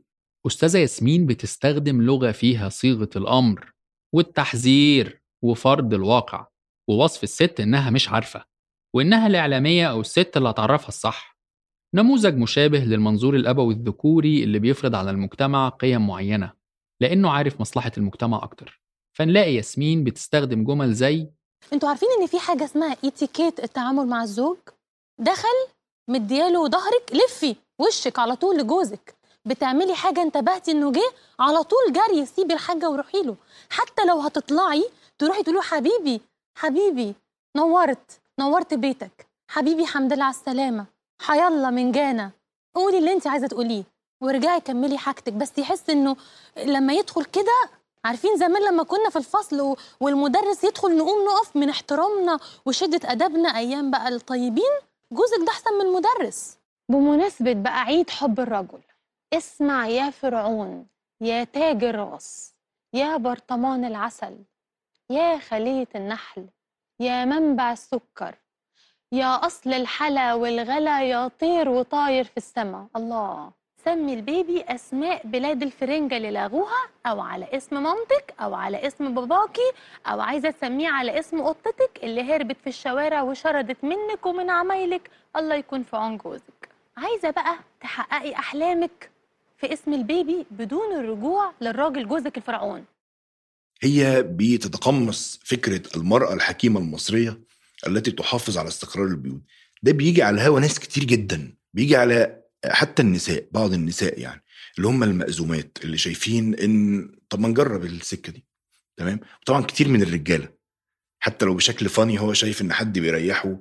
أستاذة 0.48 0.78
ياسمين 0.78 1.26
بتستخدم 1.26 2.02
لغة 2.02 2.32
فيها 2.32 2.70
صيغة 2.70 3.10
الأمر 3.16 3.74
والتحذير 4.14 5.22
وفرض 5.44 5.94
الواقع 5.94 6.48
ووصف 6.90 7.24
الست 7.24 7.60
إنها 7.60 7.90
مش 7.90 8.10
عارفة 8.10 8.46
وإنها 8.96 9.28
الإعلامية 9.28 9.90
أو 9.92 10.02
الست 10.02 10.38
اللي 10.38 10.50
هتعرفها 10.50 10.88
الصح. 10.88 11.38
نموذج 11.96 12.36
مشابه 12.38 12.80
للمنظور 12.80 13.36
الأبوي 13.36 13.74
الذكوري 13.74 14.44
اللي 14.44 14.60
بيفرض 14.60 14.96
على 14.96 15.12
المجتمع 15.12 15.70
قيم 15.70 16.08
معينة 16.08 16.54
لأنه 17.02 17.30
عارف 17.32 17.62
مصلحة 17.62 17.92
المجتمع 17.98 18.44
أكتر. 18.44 18.82
فنلاقي 19.18 19.56
ياسمين 19.56 20.04
بتستخدم 20.04 20.64
جمل 20.64 20.94
زي 20.94 21.28
أنتوا 21.74 21.90
عارفين 21.90 22.10
ان 22.20 22.28
في 22.28 22.40
حاجة 22.40 22.64
اسمها 22.66 22.98
اتيكيت 23.06 23.64
التعامل 23.64 24.08
مع 24.08 24.24
الزوج؟ 24.24 24.58
دخل 25.20 25.68
مدياله 26.08 26.68
ظهرك 26.68 27.12
لفي 27.14 27.56
وشك 27.80 28.20
على 28.20 28.36
طول 28.36 28.58
لجوزك. 28.58 29.16
بتعملي 29.46 29.96
حاجة 29.96 30.22
انتبهتي 30.22 30.72
انه 30.72 30.92
جه 30.92 31.12
على 31.40 31.64
طول 31.64 31.80
جري 31.94 32.26
سيبي 32.26 32.54
الحاجة 32.54 32.90
وروحي 32.90 33.22
له. 33.24 33.36
حتى 33.70 34.06
لو 34.06 34.20
هتطلعي 34.20 34.90
تروحي 35.20 35.44
تقولي 35.44 35.62
حبيبي 35.62 36.22
حبيبي 36.58 37.16
نورت 37.58 38.20
نورت 38.40 38.74
بيتك. 38.74 39.28
حبيبي 39.52 39.86
حمد 39.86 40.14
لله 40.14 40.24
على 40.24 40.34
السلامة. 40.34 40.86
حيلا 41.22 41.70
من 41.70 41.92
جانا. 41.92 42.32
قولي 42.76 42.98
اللي 42.98 43.12
انت 43.14 43.28
عايزة 43.28 43.48
تقوليه 43.48 43.84
وارجعي 44.22 44.60
كملي 44.62 44.98
حاجتك. 44.98 45.34
بس 45.34 45.58
يحس 45.58 45.90
انه 45.90 46.16
لما 46.58 46.94
يدخل 46.94 47.26
كده 47.26 47.70
عارفين 48.06 48.38
زمان 48.38 48.62
لما 48.64 48.84
كنا 48.84 49.10
في 49.10 49.16
الفصل 49.16 49.76
والمدرس 50.00 50.64
يدخل 50.64 50.98
نقوم 50.98 51.26
نقف 51.26 51.56
من 51.56 51.70
احترامنا 51.70 52.40
وشدة 52.66 53.12
أدبنا 53.12 53.50
أيام 53.58 53.92
بقى 53.92 54.08
الطيبين 54.08 54.72
جوزك 55.12 55.38
ده 55.46 55.52
أحسن 55.52 55.74
من 55.74 55.86
المدرس. 55.86 56.58
بمناسبة 56.90 57.54
بقى 57.54 57.82
عيد 57.82 58.10
حب 58.10 58.40
الرجل 58.40 58.82
اسمع 59.34 59.88
يا 59.88 60.10
فرعون 60.10 60.88
يا 61.22 61.44
تاج 61.44 61.84
الراس 61.84 62.54
يا 62.94 63.18
برطمان 63.18 63.86
العسل 63.86 64.38
يا 65.10 65.38
خلية 65.38 65.88
النحل 65.96 66.48
يا 67.00 67.26
منبع 67.26 67.72
السكر 67.72 68.36
يا 69.12 69.46
أصل 69.46 69.74
الحلا 69.74 70.34
والغلا 70.34 71.02
يا 71.04 71.28
طير 71.28 71.70
وطاير 71.70 72.24
في 72.24 72.38
السماء 72.38 72.88
الله! 72.96 73.52
سمي 73.86 74.14
البيبي 74.14 74.62
أسماء 74.62 75.28
بلاد 75.28 75.64
الفرنجة 75.64 76.18
اللي 76.18 76.32
لغوها 76.32 76.88
أو 77.06 77.22
على 77.22 77.48
اسم 77.54 77.84
مامتك 77.84 78.34
أو 78.40 78.54
على 78.54 78.88
اسم 78.88 79.16
باباكي 79.16 79.72
أو 80.08 80.22
عايزة 80.22 80.50
تسميه 80.52 80.90
على 80.90 81.20
اسم 81.20 81.42
قطتك 81.42 82.00
اللي 82.04 82.22
هربت 82.22 82.58
في 82.64 82.70
الشوارع 82.70 83.22
وشردت 83.22 83.84
منك 83.84 84.26
ومن 84.26 84.50
عمايلك. 84.50 85.10
الله 85.36 85.56
يكون 85.56 85.84
في 85.84 85.96
عون 85.98 86.18
جوزك. 86.18 86.70
عايزة 86.98 87.30
بقى 87.30 87.56
تحققي 87.82 88.36
أحلامك 88.36 89.10
في 89.58 89.74
اسم 89.74 89.94
البيبي 89.94 90.46
بدون 90.52 90.96
الرجوع 91.00 91.54
للراجل 91.62 92.08
جوزك 92.08 92.38
الفرعون. 92.38 92.86
هي 93.84 94.24
بتتقمص 94.24 95.40
فكرة 95.44 95.82
المرأة 95.98 96.34
الحكيمة 96.34 96.80
المصرية 96.80 97.40
التي 97.88 98.12
تحافظ 98.12 98.58
على 98.58 98.68
استقرار 98.68 99.06
البيوت. 99.08 99.42
ده 99.84 99.92
بيجي 99.92 100.24
على 100.24 100.42
هوا 100.42 100.60
ناس 100.60 100.80
كتير 100.80 101.04
جدا. 101.04 101.54
بيجي 101.74 101.96
على 101.96 102.41
حتى 102.66 103.02
النساء 103.02 103.46
بعض 103.52 103.74
النساء 103.74 104.20
يعني 104.20 104.44
اللي 104.78 104.88
هم 104.88 105.04
المأزومات 105.04 105.78
اللي 105.84 105.98
شايفين 105.98 106.56
إن 106.56 107.10
طب 107.30 107.40
ما 107.40 107.48
نجرب 107.48 107.86
السكة 107.86 108.32
دي 108.32 108.46
تمام؟ 108.98 109.20
طبعا 109.46 109.62
كتير 109.62 109.88
من 109.88 110.02
الرجالة 110.02 110.48
حتى 111.20 111.46
لو 111.46 111.54
بشكل 111.56 111.90
فاني 111.90 112.20
هو 112.20 112.34
شايف 112.34 112.62
إن 112.62 112.74
حد 112.74 113.00
بيريحه 113.00 113.58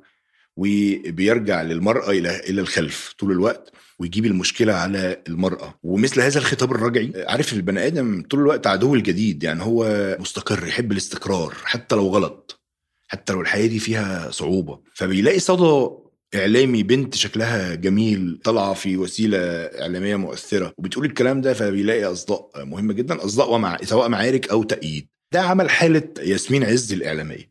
وبيرجع 0.57 1.63
للمرأة 1.63 2.11
إلى 2.11 2.41
إلى 2.41 2.61
الخلف 2.61 3.15
طول 3.19 3.33
الوقت 3.33 3.73
ويجيب 3.99 4.27
المشكلة 4.27 4.73
على 4.73 5.23
المرأة. 5.29 5.79
ومثل 5.83 6.21
هذا 6.21 6.39
الخطاب 6.39 6.73
الرجعي 6.73 7.13
عارف 7.29 7.53
البني 7.53 7.87
آدم 7.87 8.23
طول 8.31 8.41
الوقت 8.41 8.67
عدو 8.67 8.95
الجديد 8.95 9.43
يعني 9.43 9.63
هو 9.63 10.17
مستقر 10.21 10.67
يحب 10.67 10.93
الاستقرار 10.93 11.55
حتى 11.65 11.97
لو 11.97 12.09
غلط 12.09 12.61
حتى 13.09 13.33
لو 13.33 13.41
الحياة 13.41 13.67
دي 13.67 13.79
فيها 13.79 14.31
صعوبة. 14.31 14.81
فبيلاقي 14.95 15.39
صدى 15.39 15.89
إعلامي 16.35 16.83
بنت 16.83 17.15
شكلها 17.15 17.75
جميل 17.75 18.41
طالعة 18.45 18.75
في 18.75 18.97
وسيلة 18.97 19.39
إعلامية 19.83 20.17
مؤثرة 20.17 20.73
وبتقول 20.79 21.05
الكلام 21.05 21.41
ده 21.41 21.55
فبيلاقي 21.55 22.05
أصداء 22.05 22.51
مهمة 22.57 22.93
جدا 22.93 23.25
أصداء 23.25 23.53
ومع 23.53 23.77
سواء 23.83 24.09
معارك 24.09 24.51
أو 24.51 24.63
تأييد. 24.63 25.09
ده 25.33 25.41
عمل 25.41 25.71
حالة 25.71 26.03
ياسمين 26.19 26.65
عز 26.65 26.93
الإعلامية. 26.93 27.51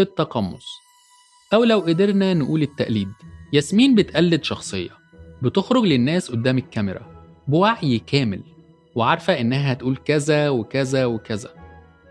التقمص. 0.00 0.64
أو 1.54 1.64
لو 1.64 1.80
قدرنا 1.80 2.34
نقول 2.34 2.62
التقليد 2.62 3.08
ياسمين 3.52 3.94
بتقلد 3.94 4.44
شخصية 4.44 4.90
بتخرج 5.42 5.82
للناس 5.84 6.30
قدام 6.30 6.58
الكاميرا 6.58 7.24
بوعي 7.48 7.98
كامل 7.98 8.40
وعارفة 8.94 9.40
إنها 9.40 9.72
هتقول 9.72 9.96
كذا 9.96 10.48
وكذا 10.48 11.04
وكذا. 11.04 11.50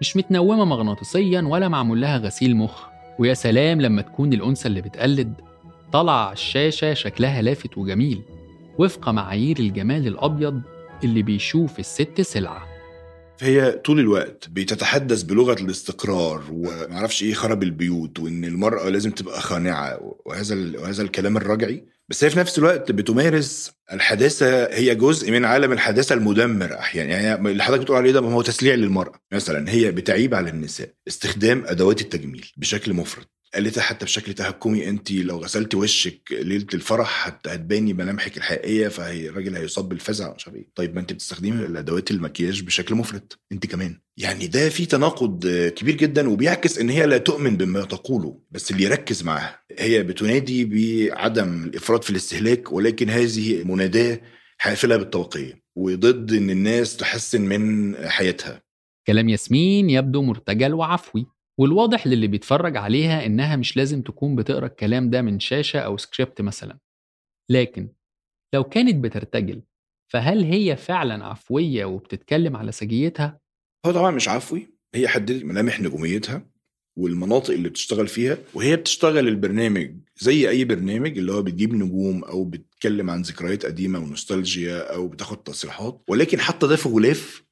مش 0.02 0.17
متنومة 0.17 0.65
مغناطيسيا 0.65 1.41
ولا 1.41 1.67
معمول 1.67 2.02
لها 2.02 2.17
غسيل 2.17 2.56
مخ. 2.56 2.84
ويا 3.19 3.34
سلام 3.34 3.82
لما 3.82 4.02
تكون 4.02 4.34
الأنثى 4.34 4.67
اللي 4.67 4.82
بتقلد 4.82 5.34
على 5.95 6.34
الشاشة 6.34 6.93
شكلها 6.93 7.41
لافت 7.41 7.77
وجميل 7.77 8.21
وفق 8.79 9.10
معايير 9.10 9.60
الجمال 9.60 10.08
الأبيض 10.08 10.62
اللي 11.03 11.21
بيشوف 11.21 11.79
الست 11.79 12.21
سلعة. 12.21 12.67
فهي 13.38 13.71
طول 13.71 13.99
الوقت 13.99 14.49
بتتحدث 14.49 15.21
بلغة 15.23 15.62
الاستقرار 15.62 16.43
ومعرفش 16.51 17.23
إيه 17.23 17.34
خرب 17.34 17.63
البيوت 17.63 18.19
وإن 18.19 18.45
المرأة 18.45 18.89
لازم 18.89 19.12
تبقى 19.12 19.41
خانعة 19.41 20.15
وهذا 20.25 20.79
وهذا 20.79 21.03
الكلام 21.03 21.38
الرجعي. 21.38 21.86
بس 22.10 22.23
هي 22.23 22.29
في 22.29 22.39
نفس 22.39 22.60
الوقت 22.60 22.91
بتمارس 22.91 23.71
الحداثة 23.93 24.63
هي 24.63 24.95
جزء 24.95 25.32
من 25.32 25.45
عالم 25.45 25.71
الحداثة 25.71 26.15
المدمر 26.15 26.73
أحيانا. 26.79 27.10
يعني 27.21 27.49
اللي 27.49 27.63
حضرتك 27.63 27.82
بتقول 27.82 27.97
عليه 27.97 28.12
ده 28.12 28.19
هو 28.19 28.41
تسليع 28.41 28.75
للمرأة. 28.75 29.19
مثلا 29.34 29.69
هي 29.69 29.91
بتعيب 29.91 30.36
على 30.36 30.49
النساء 30.49 30.89
استخدام 31.08 31.63
أدوات 31.65 32.01
التجميل 32.01 32.51
بشكل 32.58 32.93
مفرط. 32.93 33.33
قالتها 33.55 33.81
حتى 33.81 34.05
بشكل 34.05 34.33
تهكمي 34.33 34.89
انت 34.89 35.11
لو 35.11 35.37
غسلتي 35.37 35.77
وشك 35.77 36.19
ليلة 36.31 36.65
الفرح 36.73 37.27
هت- 37.27 37.47
هتباني 37.47 37.93
ملامحك 37.93 38.37
الحقيقية 38.37 38.87
فهي 38.87 39.29
الراجل 39.29 39.55
هيصاب 39.55 39.89
بالفزع 39.89 40.33
مش 40.35 40.47
عارف 40.47 40.57
إيه. 40.57 40.69
طيب 40.75 40.95
ما 40.95 41.01
انت 41.01 41.13
بتستخدمي 41.13 41.65
الأدوات 41.65 42.11
المكياج 42.11 42.61
بشكل 42.63 42.95
مفرط 42.95 43.39
انت 43.51 43.65
كمان. 43.65 43.99
يعني 44.17 44.47
ده 44.47 44.69
في 44.69 44.85
تناقض 44.85 45.47
كبير 45.75 45.95
جدا 45.95 46.29
وبيعكس 46.29 46.77
إن 46.77 46.89
هي 46.89 47.05
لا 47.05 47.17
تؤمن 47.17 47.57
بما 47.57 47.81
تقوله 47.85 48.39
بس 48.51 48.71
اللي 48.71 48.83
يركز 48.83 49.23
معاها 49.23 49.59
هي 49.79 50.03
بتنادي 50.03 50.65
بعدم 50.65 51.63
الإفراط 51.63 52.03
في 52.03 52.09
الاستهلاك 52.09 52.71
ولكن 52.71 53.09
هذه 53.09 53.63
مناداة 53.63 54.21
حافلة 54.57 54.97
بالطبقيه 54.97 55.63
وضد 55.75 56.33
إن 56.33 56.49
الناس 56.49 56.97
تحسن 56.97 57.41
من 57.41 57.95
حياتها. 58.09 58.61
كلام 59.07 59.29
ياسمين 59.29 59.89
يبدو 59.89 60.21
مرتجل 60.21 60.73
وعفوي. 60.73 61.25
والواضح 61.59 62.07
للي 62.07 62.27
بيتفرج 62.27 62.77
عليها 62.77 63.25
إنها 63.25 63.55
مش 63.55 63.77
لازم 63.77 64.01
تكون 64.01 64.35
بتقرأ 64.35 64.65
الكلام 64.65 65.09
ده 65.09 65.21
من 65.21 65.39
شاشة 65.39 65.79
أو 65.79 65.97
سكريبت 65.97 66.41
مثلا. 66.41 66.79
لكن 67.49 67.89
لو 68.53 68.63
كانت 68.63 69.03
بترتجل 69.03 69.61
فهل 70.07 70.43
هي 70.43 70.75
فعلا 70.75 71.25
عفوية 71.25 71.85
وبتتكلم 71.85 72.57
على 72.57 72.71
سجيتها؟ 72.71 73.39
هو 73.85 73.91
طبعا 73.91 74.11
مش 74.11 74.29
عفوي 74.29 74.67
هي 74.95 75.07
حددت 75.07 75.43
ملامح 75.43 75.79
نجوميتها 75.81 76.45
والمناطق 76.95 77.53
اللي 77.53 77.69
بتشتغل 77.69 78.07
فيها 78.07 78.37
وهي 78.53 78.75
بتشتغل 78.75 79.27
البرنامج 79.27 79.95
زي 80.17 80.49
أي 80.49 80.65
برنامج 80.65 81.17
اللي 81.17 81.31
هو 81.33 81.41
بتجيب 81.41 81.73
نجوم 81.73 82.23
أو 82.23 82.45
بتتكلم 82.45 83.09
عن 83.09 83.21
ذكريات 83.21 83.65
قديمة 83.65 83.99
ونوستالجيا 83.99 84.95
أو 84.95 85.07
بتاخد 85.07 85.43
تصريحات. 85.43 86.01
ولكن 86.07 86.39
حتى 86.39 86.67
ده 86.67 86.75
في 86.75 86.89
غلاف 86.89 87.43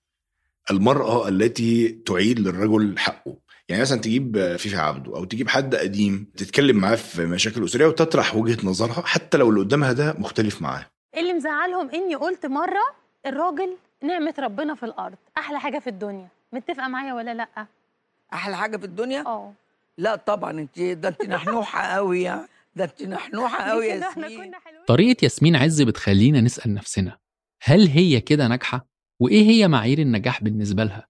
المرأة 0.71 1.27
التي 1.27 1.87
تعيد 1.89 2.39
للرجل 2.39 2.99
حقه. 2.99 3.37
يعني 3.69 3.81
مثلا 3.81 4.01
تجيب 4.01 4.55
فيفي 4.57 4.75
عبده 4.75 5.15
أو 5.17 5.25
تجيب 5.25 5.49
حد 5.49 5.75
قديم 5.75 6.27
تتكلم 6.37 6.77
معاه 6.77 6.95
في 6.95 7.25
مشاكل 7.25 7.63
أسرية 7.63 7.85
وتطرح 7.87 8.35
وجهة 8.35 8.57
نظرها 8.67 9.01
حتى 9.05 9.37
لو 9.37 9.49
اللي 9.49 9.59
قدامها 9.59 9.93
ده 9.93 10.15
مختلف 10.19 10.61
معاه. 10.61 10.85
اللي 11.17 11.33
مزعلهم 11.33 11.89
إني 11.89 12.15
قلت 12.15 12.45
مرة 12.45 12.83
الراجل 13.25 13.77
نعمة 14.03 14.33
ربنا 14.39 14.75
في 14.75 14.83
الأرض 14.83 15.15
أحلى 15.37 15.59
حاجة 15.59 15.79
في 15.79 15.87
الدنيا. 15.89 16.27
متفقة 16.53 16.87
معايا 16.87 17.13
ولا 17.13 17.33
لأ؟ 17.33 17.67
أحلى 18.33 18.57
حاجة 18.57 18.77
في 18.77 18.83
الدنيا؟ 18.85 19.21
آه. 19.25 19.53
لا 19.97 20.15
طبعا 20.15 20.51
أنت 20.51 20.79
ده 20.79 21.09
أنت 21.09 21.25
نحنوحة 21.25 21.81
قوي 21.95 22.21
يعني 22.21 22.47
ده 22.75 22.83
أنت 22.83 23.03
نحنوحة 23.03 23.63
قوي 23.71 23.85
يا 23.87 23.95
ياسمين. 23.95 24.51
طريقة 24.87 25.23
ياسمين 25.23 25.55
عز 25.55 25.81
بتخلينا 25.81 26.41
نسأل 26.41 26.73
نفسنا 26.73 27.17
هل 27.63 27.87
هي 27.87 28.21
كده 28.21 28.47
ناجحة؟ 28.47 28.85
وإيه 29.19 29.43
هي 29.49 29.67
معايير 29.67 29.99
النجاح 29.99 30.43
بالنسبة 30.43 30.83
لها؟ 30.83 31.07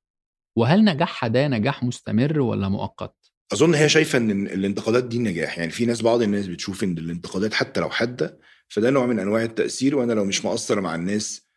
وهل 0.56 0.86
نجاحها 0.86 1.30
ده 1.30 1.48
نجاح 1.48 1.84
مستمر 1.84 2.40
ولا 2.40 2.70
مؤقت؟ 2.70 3.16
أظن 3.54 3.76
هي 3.76 3.90
شايفة 3.90 4.18
إن 4.18 4.48
الانتقادات 4.48 5.04
دي 5.04 5.20
نجاح. 5.20 5.58
يعني 5.58 5.72
في 5.72 5.86
ناس 5.86 6.02
بعض 6.02 6.22
الناس 6.22 6.48
بتشوف 6.48 6.84
إن 6.84 6.98
الانتقادات 6.98 7.54
حتى 7.54 7.80
لو 7.80 7.90
حادة 7.90 8.40
فده 8.68 8.90
نوع 8.90 9.06
من 9.06 9.20
أنواع 9.20 9.44
التأثير 9.44 9.96
وأنا 9.96 10.14
لو 10.14 10.26
مش 10.26 10.46
مقصر 10.46 10.82
مع 10.82 10.96
الناس 10.96 11.48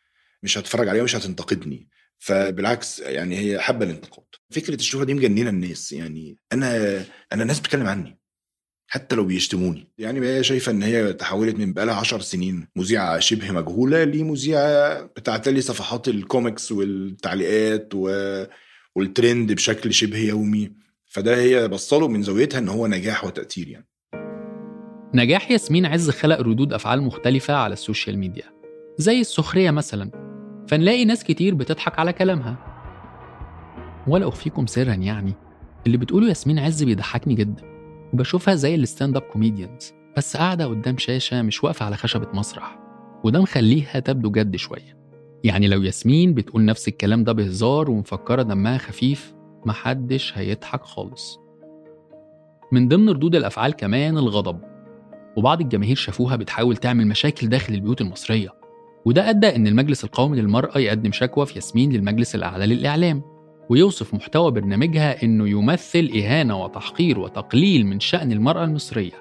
مش 0.43 0.59
هتفرج 0.59 0.89
عليها 0.89 1.03
ومش 1.03 1.17
هتنتقدني. 1.17 1.89
فبالعكس 2.19 3.01
يعني 3.01 3.39
هي 3.39 3.61
حابة 3.61 3.85
الانتقاد. 3.85 4.25
فكرة 4.51 4.75
الشهرة 4.75 5.05
دي 5.05 5.15
مجننة 5.15 5.51
الناس. 5.51 5.93
يعني 5.93 6.39
أنا 6.53 6.97
أنا 7.33 7.43
الناس 7.43 7.61
بتتكلم 7.61 7.87
عني 7.87 8.19
حتى 8.87 9.17
لو 9.17 9.25
بيشتموني. 9.25 9.93
يعني 9.99 10.27
هي 10.27 10.45
شايفة 10.45 10.73
إن 10.73 10.83
هي 10.83 11.13
تحولت 11.13 11.57
من 11.57 11.73
بقالها 11.73 11.95
10 11.95 12.21
سنين 12.21 12.69
مذيعة 12.77 13.19
شبه 13.19 13.53
مجهولة 13.53 14.05
لمذيعة 14.05 15.03
بتعتلي 15.03 15.61
صفحات 15.61 16.09
الكوميكس 16.09 16.73
والتعليقات 16.73 17.89
و... 17.95 18.09
والترند 18.95 19.53
بشكل 19.53 19.93
شبه 19.93 20.19
يومي. 20.19 20.73
فده 21.07 21.37
هي 21.37 21.69
بصله 21.69 22.09
من 22.09 22.23
زاويتها 22.23 22.59
إن 22.59 22.69
هو 22.69 22.87
نجاح 22.87 23.25
وتأثير 23.25 23.69
يعني. 23.69 23.87
نجاح 25.15 25.51
ياسمين 25.51 25.87
عز 25.87 26.11
خلق 26.11 26.41
ردود 26.41 26.73
أفعال 26.73 27.03
مختلفة 27.03 27.55
على 27.55 27.73
ال 27.73 27.79
social 27.79 28.19
media 28.19 28.45
زي 28.99 29.21
السخرية 29.21 29.71
مثلا. 29.71 30.11
فنلاقي 30.69 31.05
ناس 31.05 31.25
كتير 31.25 31.55
بتضحك 31.55 31.99
على 31.99 32.13
كلامها. 32.13 32.57
ولا 34.09 34.29
أخفيكم 34.29 34.67
سرا 34.67 34.95
يعني 34.95 35.35
اللي 35.87 35.97
بتقوله 35.97 36.29
ياسمين 36.29 36.59
عز 36.59 36.83
بيضحكني 36.83 37.35
جدا. 37.35 37.63
وبشوفها 38.13 38.55
زي 38.55 38.75
ال 38.75 39.17
stand-up 39.17 39.23
comedians 39.23 39.93
بس 40.17 40.37
قاعدة 40.37 40.67
قدام 40.67 40.99
شاشة 40.99 41.43
مش 41.43 41.65
واقفة 41.65 41.87
على 41.87 41.97
خشبة 41.97 42.29
مسرح. 42.35 42.79
وده 43.25 43.43
مخليها 43.43 44.01
تبدو 44.01 44.31
جد 44.31 44.57
شوية. 44.57 44.94
يعني 45.45 45.69
لو 45.69 45.83
ياسمين 45.83 46.35
بتقول 46.35 46.65
نفس 46.65 46.89
الكلام 46.89 47.25
ده 47.25 47.33
بهزار 47.33 47.91
ومفكرة 47.91 48.43
دمها 48.43 48.79
خفيف 48.79 49.35
محدش 49.67 50.39
هيضحك 50.39 50.83
خالص. 50.83 51.41
من 52.73 52.89
ضمن 52.89 53.09
ردود 53.09 53.35
الأفعال 53.35 53.73
كمان 53.73 54.19
الغضب. 54.19 54.61
وبعض 55.37 55.61
الجماهير 55.61 55.97
شافوها 55.97 56.37
بتحاول 56.37 56.77
تعمل 56.77 57.07
مشاكل 57.07 57.49
داخل 57.49 57.75
البيوت 57.75 58.01
المصرية. 58.01 58.49
وده 59.05 59.31
أدى 59.31 59.57
إن 59.57 59.67
المجلس 59.67 60.05
القومي 60.05 60.41
للمرأة 60.41 60.79
يقدم 60.79 61.13
شكوى 61.13 61.47
في 61.47 61.55
ياسمين 61.55 61.93
للمجلس 61.93 62.35
الأعلى 62.35 62.67
للإعلام. 62.67 63.23
ويوصف 63.71 64.15
محتوى 64.15 64.51
برنامجها 64.51 65.23
إنه 65.23 65.49
يمثل 65.49 66.11
إهانة 66.17 66.65
وتحقير 66.65 67.19
وتقليل 67.19 67.87
من 67.87 68.01
شأن 68.01 68.33
المرأة 68.33 68.65
المصرية. 68.65 69.15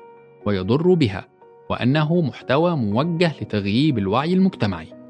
ويضر 0.46 0.94
بها. 0.94 1.28
وأنه 1.70 2.22
محتوى 2.22 2.76
موجه 2.76 3.34
لتغييب 3.42 3.98
الوعي 3.98 4.34
المجتمعي. 4.34 5.03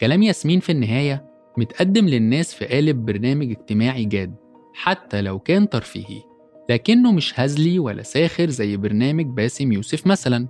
كلام 0.00 0.22
ياسمين 0.22 0.60
في 0.60 0.72
النهاية 0.72 1.24
متقدم 1.58 2.06
للناس 2.08 2.54
في 2.54 2.64
قالب 2.64 3.04
برنامج 3.06 3.50
اجتماعي 3.50 4.04
جاد 4.04 4.34
حتى 4.74 5.22
لو 5.22 5.38
كان 5.38 5.68
ترفيهي 5.68 6.22
لكنه 6.70 7.12
مش 7.12 7.40
هزلي 7.40 7.78
ولا 7.78 8.02
ساخر 8.02 8.50
زي 8.50 8.76
برنامج 8.76 9.26
باسم 9.26 9.72
يوسف 9.72 10.06
مثلا. 10.06 10.48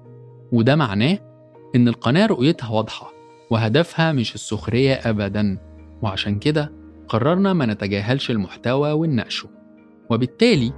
وده 0.52 0.76
معناه 0.76 1.18
إن 1.76 1.88
القناة 1.88 2.26
رؤيتها 2.26 2.70
واضحة 2.70 3.12
وهدفها 3.50 4.12
مش 4.12 4.34
السخرية 4.34 4.92
أبدا. 4.94 5.58
وعشان 6.02 6.38
كده 6.38 6.72
قررنا 7.08 7.52
ما 7.52 7.66
نتجاهلش 7.66 8.30
المحتوى 8.30 8.92
ونناقشه. 8.92 9.48
وبالتالي 10.10 10.72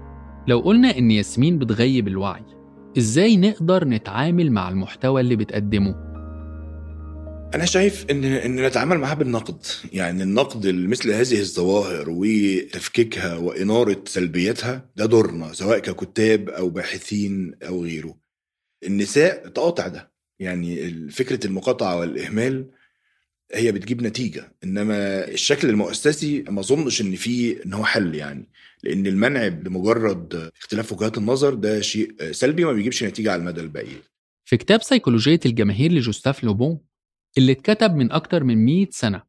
لو 0.48 0.58
قلنا 0.60 0.98
إن 0.98 1.10
ياسمين 1.10 1.58
بتغيب 1.58 2.08
الوعي 2.08 2.42
إزاي 2.98 3.36
نقدر 3.36 3.88
نتعامل 3.88 4.52
مع 4.52 4.68
المحتوى 4.68 5.20
اللي 5.20 5.36
بتقدمه؟ 5.36 6.07
أنا 7.54 7.64
شايف 7.64 8.06
ان 8.10 8.24
إن 8.24 8.66
نتعامل 8.66 8.98
معاها 8.98 9.14
بالنقد. 9.14 9.66
يعني 9.92 10.22
النقد 10.22 10.66
لمثل 10.66 11.10
هذه 11.10 11.40
الظواهر 11.40 12.04
وتفكيكها 12.08 13.36
وإنارة 13.36 14.02
سلبياتها 14.06 14.90
ده 14.96 15.06
دورنا 15.06 15.52
سواء 15.52 15.78
ككتاب 15.78 16.48
أو 16.48 16.68
باحثين 16.68 17.54
أو 17.62 17.82
غيره. 17.84 18.16
النساء 18.86 19.48
تقاطع 19.48 19.88
ده. 19.88 20.12
يعني 20.40 20.90
فكرة 21.10 21.46
المقاطعة 21.46 21.96
والإهمال 21.98 22.66
هي 23.54 23.72
بتجيب 23.72 24.02
نتيجة. 24.02 24.52
إنما 24.64 25.28
الشكل 25.28 25.68
المؤسسي 25.68 26.44
ما 26.48 26.60
أظنش 26.60 27.00
إن 27.00 27.16
فيه 27.16 27.56
إن 27.66 27.74
هو 27.74 27.84
حل 27.84 28.14
يعني. 28.14 28.48
لأن 28.82 29.06
المنع 29.06 29.46
لمجرد 29.46 30.50
اختلاف 30.60 30.92
وجهات 30.92 31.18
النظر 31.18 31.54
ده 31.54 31.80
شيء 31.80 32.32
سلبي 32.32 32.64
ما 32.64 32.72
بيجيبش 32.72 33.04
نتيجة 33.04 33.32
على 33.32 33.40
المدى 33.40 33.60
البعيد. 33.60 33.98
في 34.44 34.56
كتاب 34.56 34.82
سيكولوجية 34.82 35.40
الجماهير 35.46 35.92
لجوستاف 35.92 36.44
لوبون 36.44 36.78
اللي 37.38 37.52
اتكتب 37.52 37.94
من 37.94 38.12
أكتر 38.12 38.44
من 38.44 38.64
100 38.64 38.86
سنة. 38.90 39.22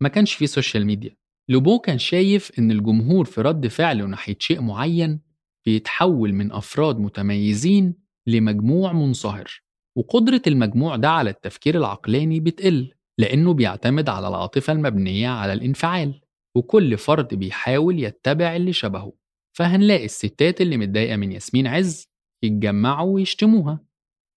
ما 0.00 0.08
كانش 0.08 0.34
فيه 0.34 0.46
سوشيال 0.46 0.86
ميديا 0.86 1.16
لوبون 1.48 1.78
كان 1.78 1.98
شايف 1.98 2.58
إن 2.58 2.70
الجمهور 2.70 3.24
في 3.24 3.40
رد 3.40 3.66
فعله 3.66 4.06
ناحية 4.06 4.36
شيء 4.38 4.60
معين 4.60 5.20
بيتحول 5.66 6.32
من 6.32 6.52
أفراد 6.52 6.98
متميزين 6.98 7.94
لمجموع 8.26 8.92
منصهر 8.92 9.62
وقدرة 9.96 10.42
المجموع 10.46 10.96
ده 10.96 11.08
على 11.10 11.30
التفكير 11.30 11.76
العقلاني 11.76 12.40
بتقل 12.40 12.92
لأنه 13.18 13.54
بيعتمد 13.54 14.08
على 14.08 14.28
العاطفة 14.28 14.72
المبنية 14.72 15.28
على 15.28 15.52
الانفعال 15.52 16.20
وكل 16.56 16.98
فرد 16.98 17.34
بيحاول 17.34 18.04
يتبع 18.04 18.56
اللي 18.56 18.72
شبهه. 18.72 19.12
فهنلاقي 19.56 20.04
الستات 20.04 20.60
اللي 20.60 20.76
متضايقة 20.76 21.16
من 21.16 21.32
ياسمين 21.32 21.66
عز 21.66 22.08
يتجمعوا 22.42 23.14
ويشتموها 23.14 23.84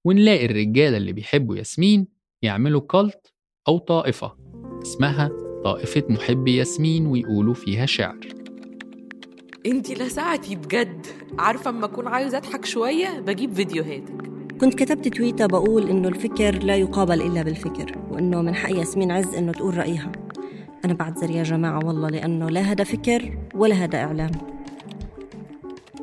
ونلاقي 0.05 0.45
الرجالة 0.45 0.97
اللي 0.97 1.13
بيحبوا 1.13 1.55
ياسمين 1.57 2.07
يعملوا 2.41 2.81
كالت 2.81 3.33
أو 3.67 3.77
طائفة 3.77 4.35
اسمها 4.81 5.29
طائفة 5.63 6.03
محبي 6.09 6.55
ياسمين 6.55 7.07
ويقولوا 7.07 7.53
فيها 7.53 7.85
شعر. 7.85 8.19
انتي 9.65 9.93
لسعتي 9.93 10.55
بجد. 10.55 11.05
عارفة 11.39 11.69
أما 11.69 11.85
أكون 11.85 12.07
عايزة 12.07 12.37
أضحك 12.37 12.65
شوية 12.65 13.19
بجيب 13.19 13.53
فيديوهاتك. 13.53 14.29
كنت 14.61 14.73
كتبت 14.73 15.07
تويتة 15.07 15.45
بقول 15.45 15.89
إنه 15.89 16.07
الفكر 16.07 16.63
لا 16.63 16.75
يقابل 16.75 17.21
إلا 17.21 17.43
بالفكر 17.43 17.97
وإنه 18.11 18.41
من 18.41 18.55
حق 18.55 18.71
ياسمين 18.71 19.11
عز 19.11 19.35
إنه 19.35 19.51
تقول 19.51 19.77
رأيها. 19.77 20.11
أنا 20.85 20.93
بعتذر 20.93 21.29
يا 21.29 21.43
جماعة 21.43 21.85
والله 21.85 22.09
لأنه 22.09 22.49
لا 22.49 22.61
هذا 22.61 22.83
فكر 22.83 23.37
ولا 23.55 23.75
هذا 23.75 23.97
إعلام. 23.97 24.31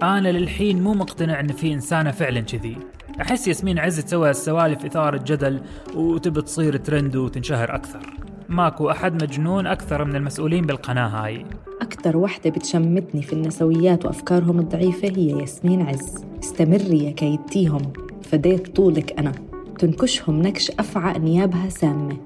أنا 0.02 0.28
للحين 0.28 0.82
مو 0.82 0.94
مقتنع 0.94 1.40
إن 1.40 1.48
في 1.48 1.72
إنسانة 1.72 2.10
فعلا 2.10 2.40
كذي. 2.40 2.76
أحس 3.20 3.48
ياسمين 3.48 3.78
عز 3.78 4.00
تسوي 4.00 4.30
السوالف 4.30 4.84
إثارة 4.84 5.16
جدل 5.26 5.60
وتبي 5.94 6.42
تصير 6.42 6.76
ترند 6.76 7.16
وتنشهر 7.16 7.74
أكثر. 7.74 8.16
ماكو 8.48 8.90
أحد 8.90 9.22
مجنون 9.22 9.66
أكثر 9.66 10.04
من 10.04 10.16
المسؤولين 10.16 10.66
بالقناة 10.66 11.08
هاي. 11.08 11.46
أكتر 11.82 12.16
وحدة 12.16 12.50
بتشمتني 12.50 13.22
في 13.22 13.32
النسويات 13.32 14.04
وأفكارهم 14.06 14.58
الضعيفة 14.58 15.08
هي 15.08 15.30
ياسمين 15.40 15.82
عز. 15.82 16.24
استمري 16.44 17.04
يا 17.04 17.10
كيدتيهم 17.10 17.92
فديت 18.22 18.76
طولك 18.76 19.18
أنا. 19.18 19.32
تنكشهم 19.78 20.42
نكش 20.42 20.70
أفعى 20.70 21.18
نيابها 21.18 21.68
سامة. 21.68 22.16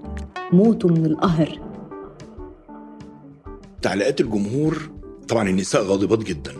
موتوا 0.53 0.90
من 0.90 1.07
القهر. 1.07 1.59
تعليقات 3.83 4.20
الجمهور 4.20 4.90
طبعا 5.29 5.48
النساء 5.48 5.83
غاضبات 5.83 6.24
جدا. 6.24 6.53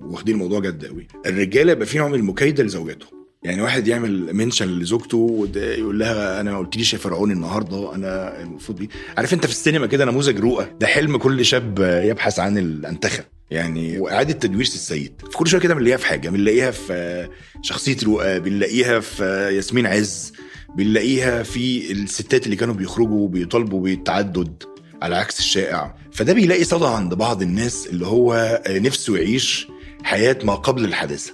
واخدين 0.00 0.34
الموضوع 0.34 0.60
جد 0.60 0.84
قوي. 0.86 1.06
الرجالة 1.26 1.72
يبقى 1.72 1.86
في 1.86 1.98
نوع 1.98 2.08
من 2.08 2.14
المكايده 2.14 2.64
لزوجاتهم. 2.64 3.17
يعني 3.48 3.62
واحد 3.62 3.88
يعمل 3.88 4.34
منشن 4.34 4.68
لزوجته 4.68 5.48
يقول 5.56 5.98
لها 5.98 6.40
أنا 6.40 6.52
ما 6.52 6.58
قلتليش 6.58 6.92
يا 6.92 6.98
فرعون 6.98 7.30
النهارده 7.30 7.94
أنا 7.94 8.40
المفروض 8.42 8.78
بيه 8.78 8.88
عارف 9.16 9.34
أنت 9.34 9.46
في 9.46 9.52
السينما 9.52 9.86
كده 9.86 10.04
نموذج 10.04 10.38
رؤى 10.40 10.66
ده 10.80 10.86
حلم 10.86 11.16
كل 11.16 11.44
شاب 11.44 11.78
يبحث 12.04 12.38
عن 12.38 12.58
الأنتخة. 12.58 13.24
يعني 13.50 13.98
وإعادة 13.98 14.32
تدوير 14.32 14.60
السيد. 14.60 15.12
في 15.30 15.36
كل 15.36 15.46
شوية 15.48 15.60
كده 15.60 15.74
بنلاقيها 15.74 15.96
في 15.96 16.06
حاجة 16.06 16.28
بنلاقيها 16.30 16.70
في 16.70 17.28
شخصية 17.62 17.96
رؤى 18.04 18.40
بنلاقيها 18.40 19.00
في 19.00 19.24
ياسمين 19.56 19.86
عز 19.86 20.32
بنلاقيها 20.76 21.42
في 21.42 21.92
الستات 21.92 22.44
اللي 22.46 22.56
كانوا 22.56 22.74
بيخرجوا 22.74 23.20
وبيطالبوا 23.20 23.80
بالتعدد 23.80 24.62
على 25.02 25.16
عكس 25.16 25.38
الشائع. 25.38 25.94
فده 26.12 26.32
بيلاقي 26.32 26.64
صدى 26.64 26.86
عند 26.86 27.14
بعض 27.14 27.42
الناس 27.42 27.86
اللي 27.86 28.06
هو 28.06 28.60
نفسه 28.68 29.16
يعيش 29.16 29.68
حياة 30.02 30.38
ما 30.44 30.54
قبل 30.54 30.84
الحادثه 30.84 31.32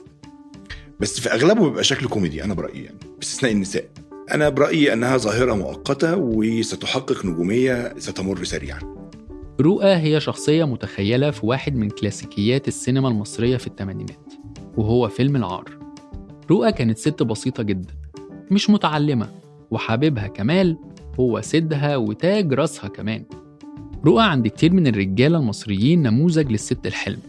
بس 1.00 1.20
في 1.20 1.32
أغلبه 1.32 1.68
بيبقى 1.68 1.84
شكل 1.84 2.06
كوميدي 2.06 2.44
أنا 2.44 2.54
برأيي 2.54 2.84
يعني 2.84 2.96
باستثناء 3.18 3.52
النساء. 3.52 3.88
أنا 4.32 4.48
برأيي 4.48 4.92
أنها 4.92 5.16
ظاهرة 5.16 5.54
مؤقتة 5.54 6.16
وستحقق 6.16 7.26
نجومية 7.26 7.94
ستمر 7.98 8.44
سريعا. 8.44 8.78
رؤى 9.60 9.96
هي 9.96 10.20
شخصية 10.20 10.64
متخيلة 10.64 11.30
في 11.30 11.46
واحد 11.46 11.76
من 11.76 11.90
كلاسيكيات 11.90 12.68
السينما 12.68 13.08
المصرية 13.08 13.56
في 13.56 13.66
الثمانينات 13.66 14.32
وهو 14.76 15.08
فيلم 15.08 15.36
العار. 15.36 15.64
رؤى 16.50 16.72
كانت 16.72 16.98
ست 16.98 17.22
بسيطة 17.22 17.62
جدا 17.62 17.94
مش 18.50 18.70
متعلمة 18.70 19.28
وحبيبها 19.70 20.26
كمال 20.26 20.78
هو 21.20 21.40
سيدها 21.40 21.96
وتاج 21.96 22.52
راسها 22.52 22.88
كمان. 22.88 23.24
رؤى 24.06 24.22
عند 24.24 24.48
كتير 24.48 24.72
من 24.72 24.86
الرجالة 24.86 25.38
المصريين 25.38 26.02
نموذج 26.02 26.50
للست 26.50 26.86
الحلم 26.86 27.20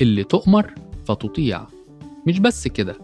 اللي 0.00 0.24
تؤمر 0.24 0.74
فتطيع. 1.04 1.75
مش 2.26 2.38
بس 2.38 2.68
كده 2.68 2.96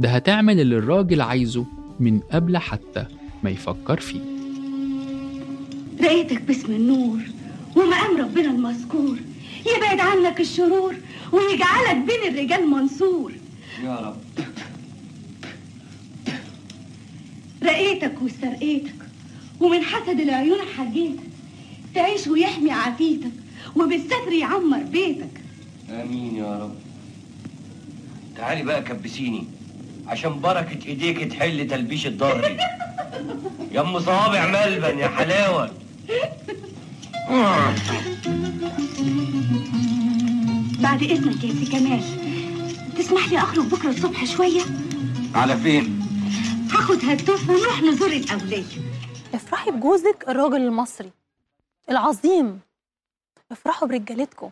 ده 0.00 0.08
هتعمل 0.08 0.60
اللي 0.60 0.76
الراجل 0.78 1.20
عايزه 1.20 1.66
من 2.00 2.20
قبل 2.20 2.58
حتى 2.58 3.04
ما 3.42 3.50
يفكر 3.50 4.00
فيه. 4.00 4.20
رأيتك 6.00 6.42
باسم 6.42 6.72
النور 6.72 7.18
ومقام 7.76 8.16
ربنا 8.16 8.50
المذكور 8.50 9.16
يبعد 9.76 10.00
عنك 10.00 10.40
الشرور 10.40 10.94
ويجعلك 11.32 11.96
بين 11.96 12.34
الرجال 12.34 12.66
منصور. 12.70 13.32
يا 13.84 13.96
رب. 13.96 14.16
رقيتك 17.62 18.22
واسترقيتك 18.22 18.94
ومن 19.60 19.82
حسد 19.82 20.20
العيون 20.20 20.58
حجيتك 20.76 21.22
تعيش 21.94 22.26
ويحمي 22.26 22.70
عافيتك 22.70 23.30
وبالستر 23.76 24.32
يعمر 24.40 24.82
بيتك. 24.82 25.40
آمين 25.90 26.36
يا 26.36 26.58
رب. 26.58 26.74
تعالي 28.38 28.62
بقى 28.62 28.82
كبسيني 28.82 29.44
عشان 30.06 30.40
بركة 30.40 30.86
إيديك 30.86 31.32
تحل 31.32 31.68
تلبيش 31.68 32.06
الظهر 32.06 32.56
يا 33.72 33.80
أم 33.80 34.00
صوابع 34.00 34.46
ملبن 34.46 34.98
يا 34.98 35.08
حلاوة. 35.08 35.70
بعد 40.80 41.02
إذنك 41.02 41.44
يا 41.44 41.52
سي 41.52 41.66
كمال 41.72 42.02
تسمح 42.98 43.28
لي 43.28 43.38
أخرج 43.38 43.64
بكرة 43.66 43.88
الصبح 43.90 44.24
شوية؟ 44.24 44.62
على 45.34 45.56
فين؟ 45.56 46.00
هاخد 46.72 47.04
هالتوف 47.04 47.50
ونروح 47.50 47.82
نزور 47.82 48.12
الاوليه 48.12 48.64
افرحي 49.34 49.70
بجوزك 49.70 50.24
الراجل 50.28 50.56
المصري 50.56 51.10
العظيم. 51.90 52.60
افرحوا 53.52 53.88
برجالتكم 53.88 54.50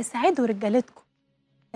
اسعدوا 0.00 0.46
رجالتكم. 0.46 1.02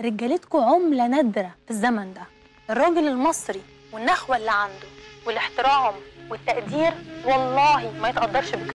رجالتكم 0.01 0.59
عملة 0.59 1.07
نادرة 1.07 1.55
في 1.65 1.71
الزمن 1.71 2.13
ده 2.13 2.21
الراجل 2.69 3.07
المصري 3.07 3.61
والنخوة 3.93 4.37
اللي 4.37 4.51
عنده 4.51 4.87
والاحترام 5.27 5.93
والتقدير 6.29 6.93
والله 7.25 7.91
ما 8.01 8.09
يتقدرش 8.09 8.49
بك 8.55 8.73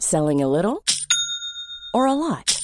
Selling 0.00 0.42
a 0.42 0.46
little 0.56 0.78
or 1.96 2.06
a 2.06 2.12
lot? 2.14 2.63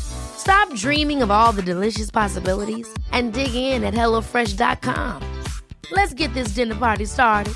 Stop 0.00 0.74
dreaming 0.74 1.22
of 1.22 1.30
all 1.30 1.52
the 1.52 1.62
delicious 1.62 2.10
possibilities 2.10 2.88
and 3.12 3.32
dig 3.32 3.54
in 3.54 3.84
at 3.84 3.94
HelloFresh.com. 3.94 5.22
Let's 5.92 6.14
get 6.14 6.32
this 6.34 6.54
dinner 6.54 6.74
party 6.74 7.04
started. 7.04 7.54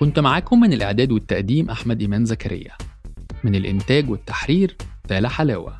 كنت 0.00 0.18
معاكم 0.18 0.60
من 0.60 0.72
الإعداد 0.72 1.12
والتقديم 1.12 1.70
أحمد 1.70 2.00
إيمان 2.00 2.24
زكريا 2.24 2.72
من 3.44 3.54
الإنتاج 3.54 4.10
والتحرير 4.10 4.76
تالا 5.08 5.28
حلاوة 5.28 5.78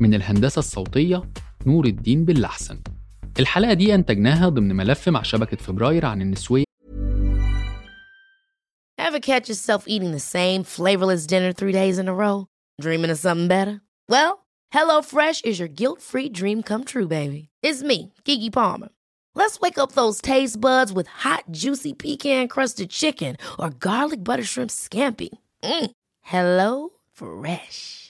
من 0.00 0.14
الهندسة 0.14 0.58
الصوتية 0.58 1.22
نور 1.66 1.86
الدين 1.86 2.24
باللحسن 2.24 2.78
الحلقة 3.38 3.72
دي 3.72 3.94
أنتجناها 3.94 4.48
ضمن 4.48 4.76
ملف 4.76 5.08
مع 5.08 5.22
شبكة 5.22 5.56
فبراير 5.56 6.06
عن 6.06 6.22
النسوية 6.22 6.64
Ever 8.98 9.18
catch 9.20 9.48
yourself 9.48 9.84
eating 9.88 10.12
the 10.12 10.20
same 10.36 10.62
flavorless 10.62 11.26
dinner 11.26 11.52
three 11.52 11.72
days 11.72 11.98
in 11.98 12.06
a 12.06 12.14
row? 12.14 12.46
Dreaming 12.80 13.10
of 13.10 13.18
something 13.18 13.48
better? 13.48 13.80
Well, 14.08 14.46
HelloFresh 14.72 15.44
is 15.44 15.58
your 15.58 15.68
guilt-free 15.68 16.28
dream 16.28 16.62
come 16.62 16.84
true, 16.84 17.08
baby. 17.08 17.48
It's 17.62 17.82
me, 17.82 18.12
Kiki 18.24 18.50
Palmer. 18.50 18.90
Let's 19.34 19.58
wake 19.60 19.78
up 19.78 19.92
those 19.92 20.20
taste 20.20 20.60
buds 20.60 20.92
with 20.92 21.08
hot, 21.08 21.44
juicy 21.50 21.92
pecan-crusted 21.94 22.90
chicken 22.90 23.36
or 23.58 23.70
garlic 23.70 24.22
butter 24.22 24.44
shrimp 24.44 24.70
scampi. 24.70 25.30
Mm. 25.64 25.90
Hello 26.20 26.90
Fresh. 27.12 28.09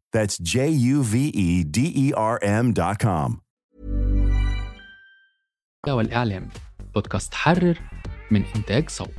That's 0.13 0.37
J 0.37 0.67
U 0.69 1.03
V 1.03 1.13
E 1.33 1.63
D 1.63 1.77
E 1.95 2.13
R 2.13 2.37
M.com. 2.43 3.41
والإعلام 5.87 6.49
بودكاست 6.95 7.33
حرر 7.33 7.79
من 8.31 8.43
إنتاج 8.55 8.89
صوت 8.89 9.09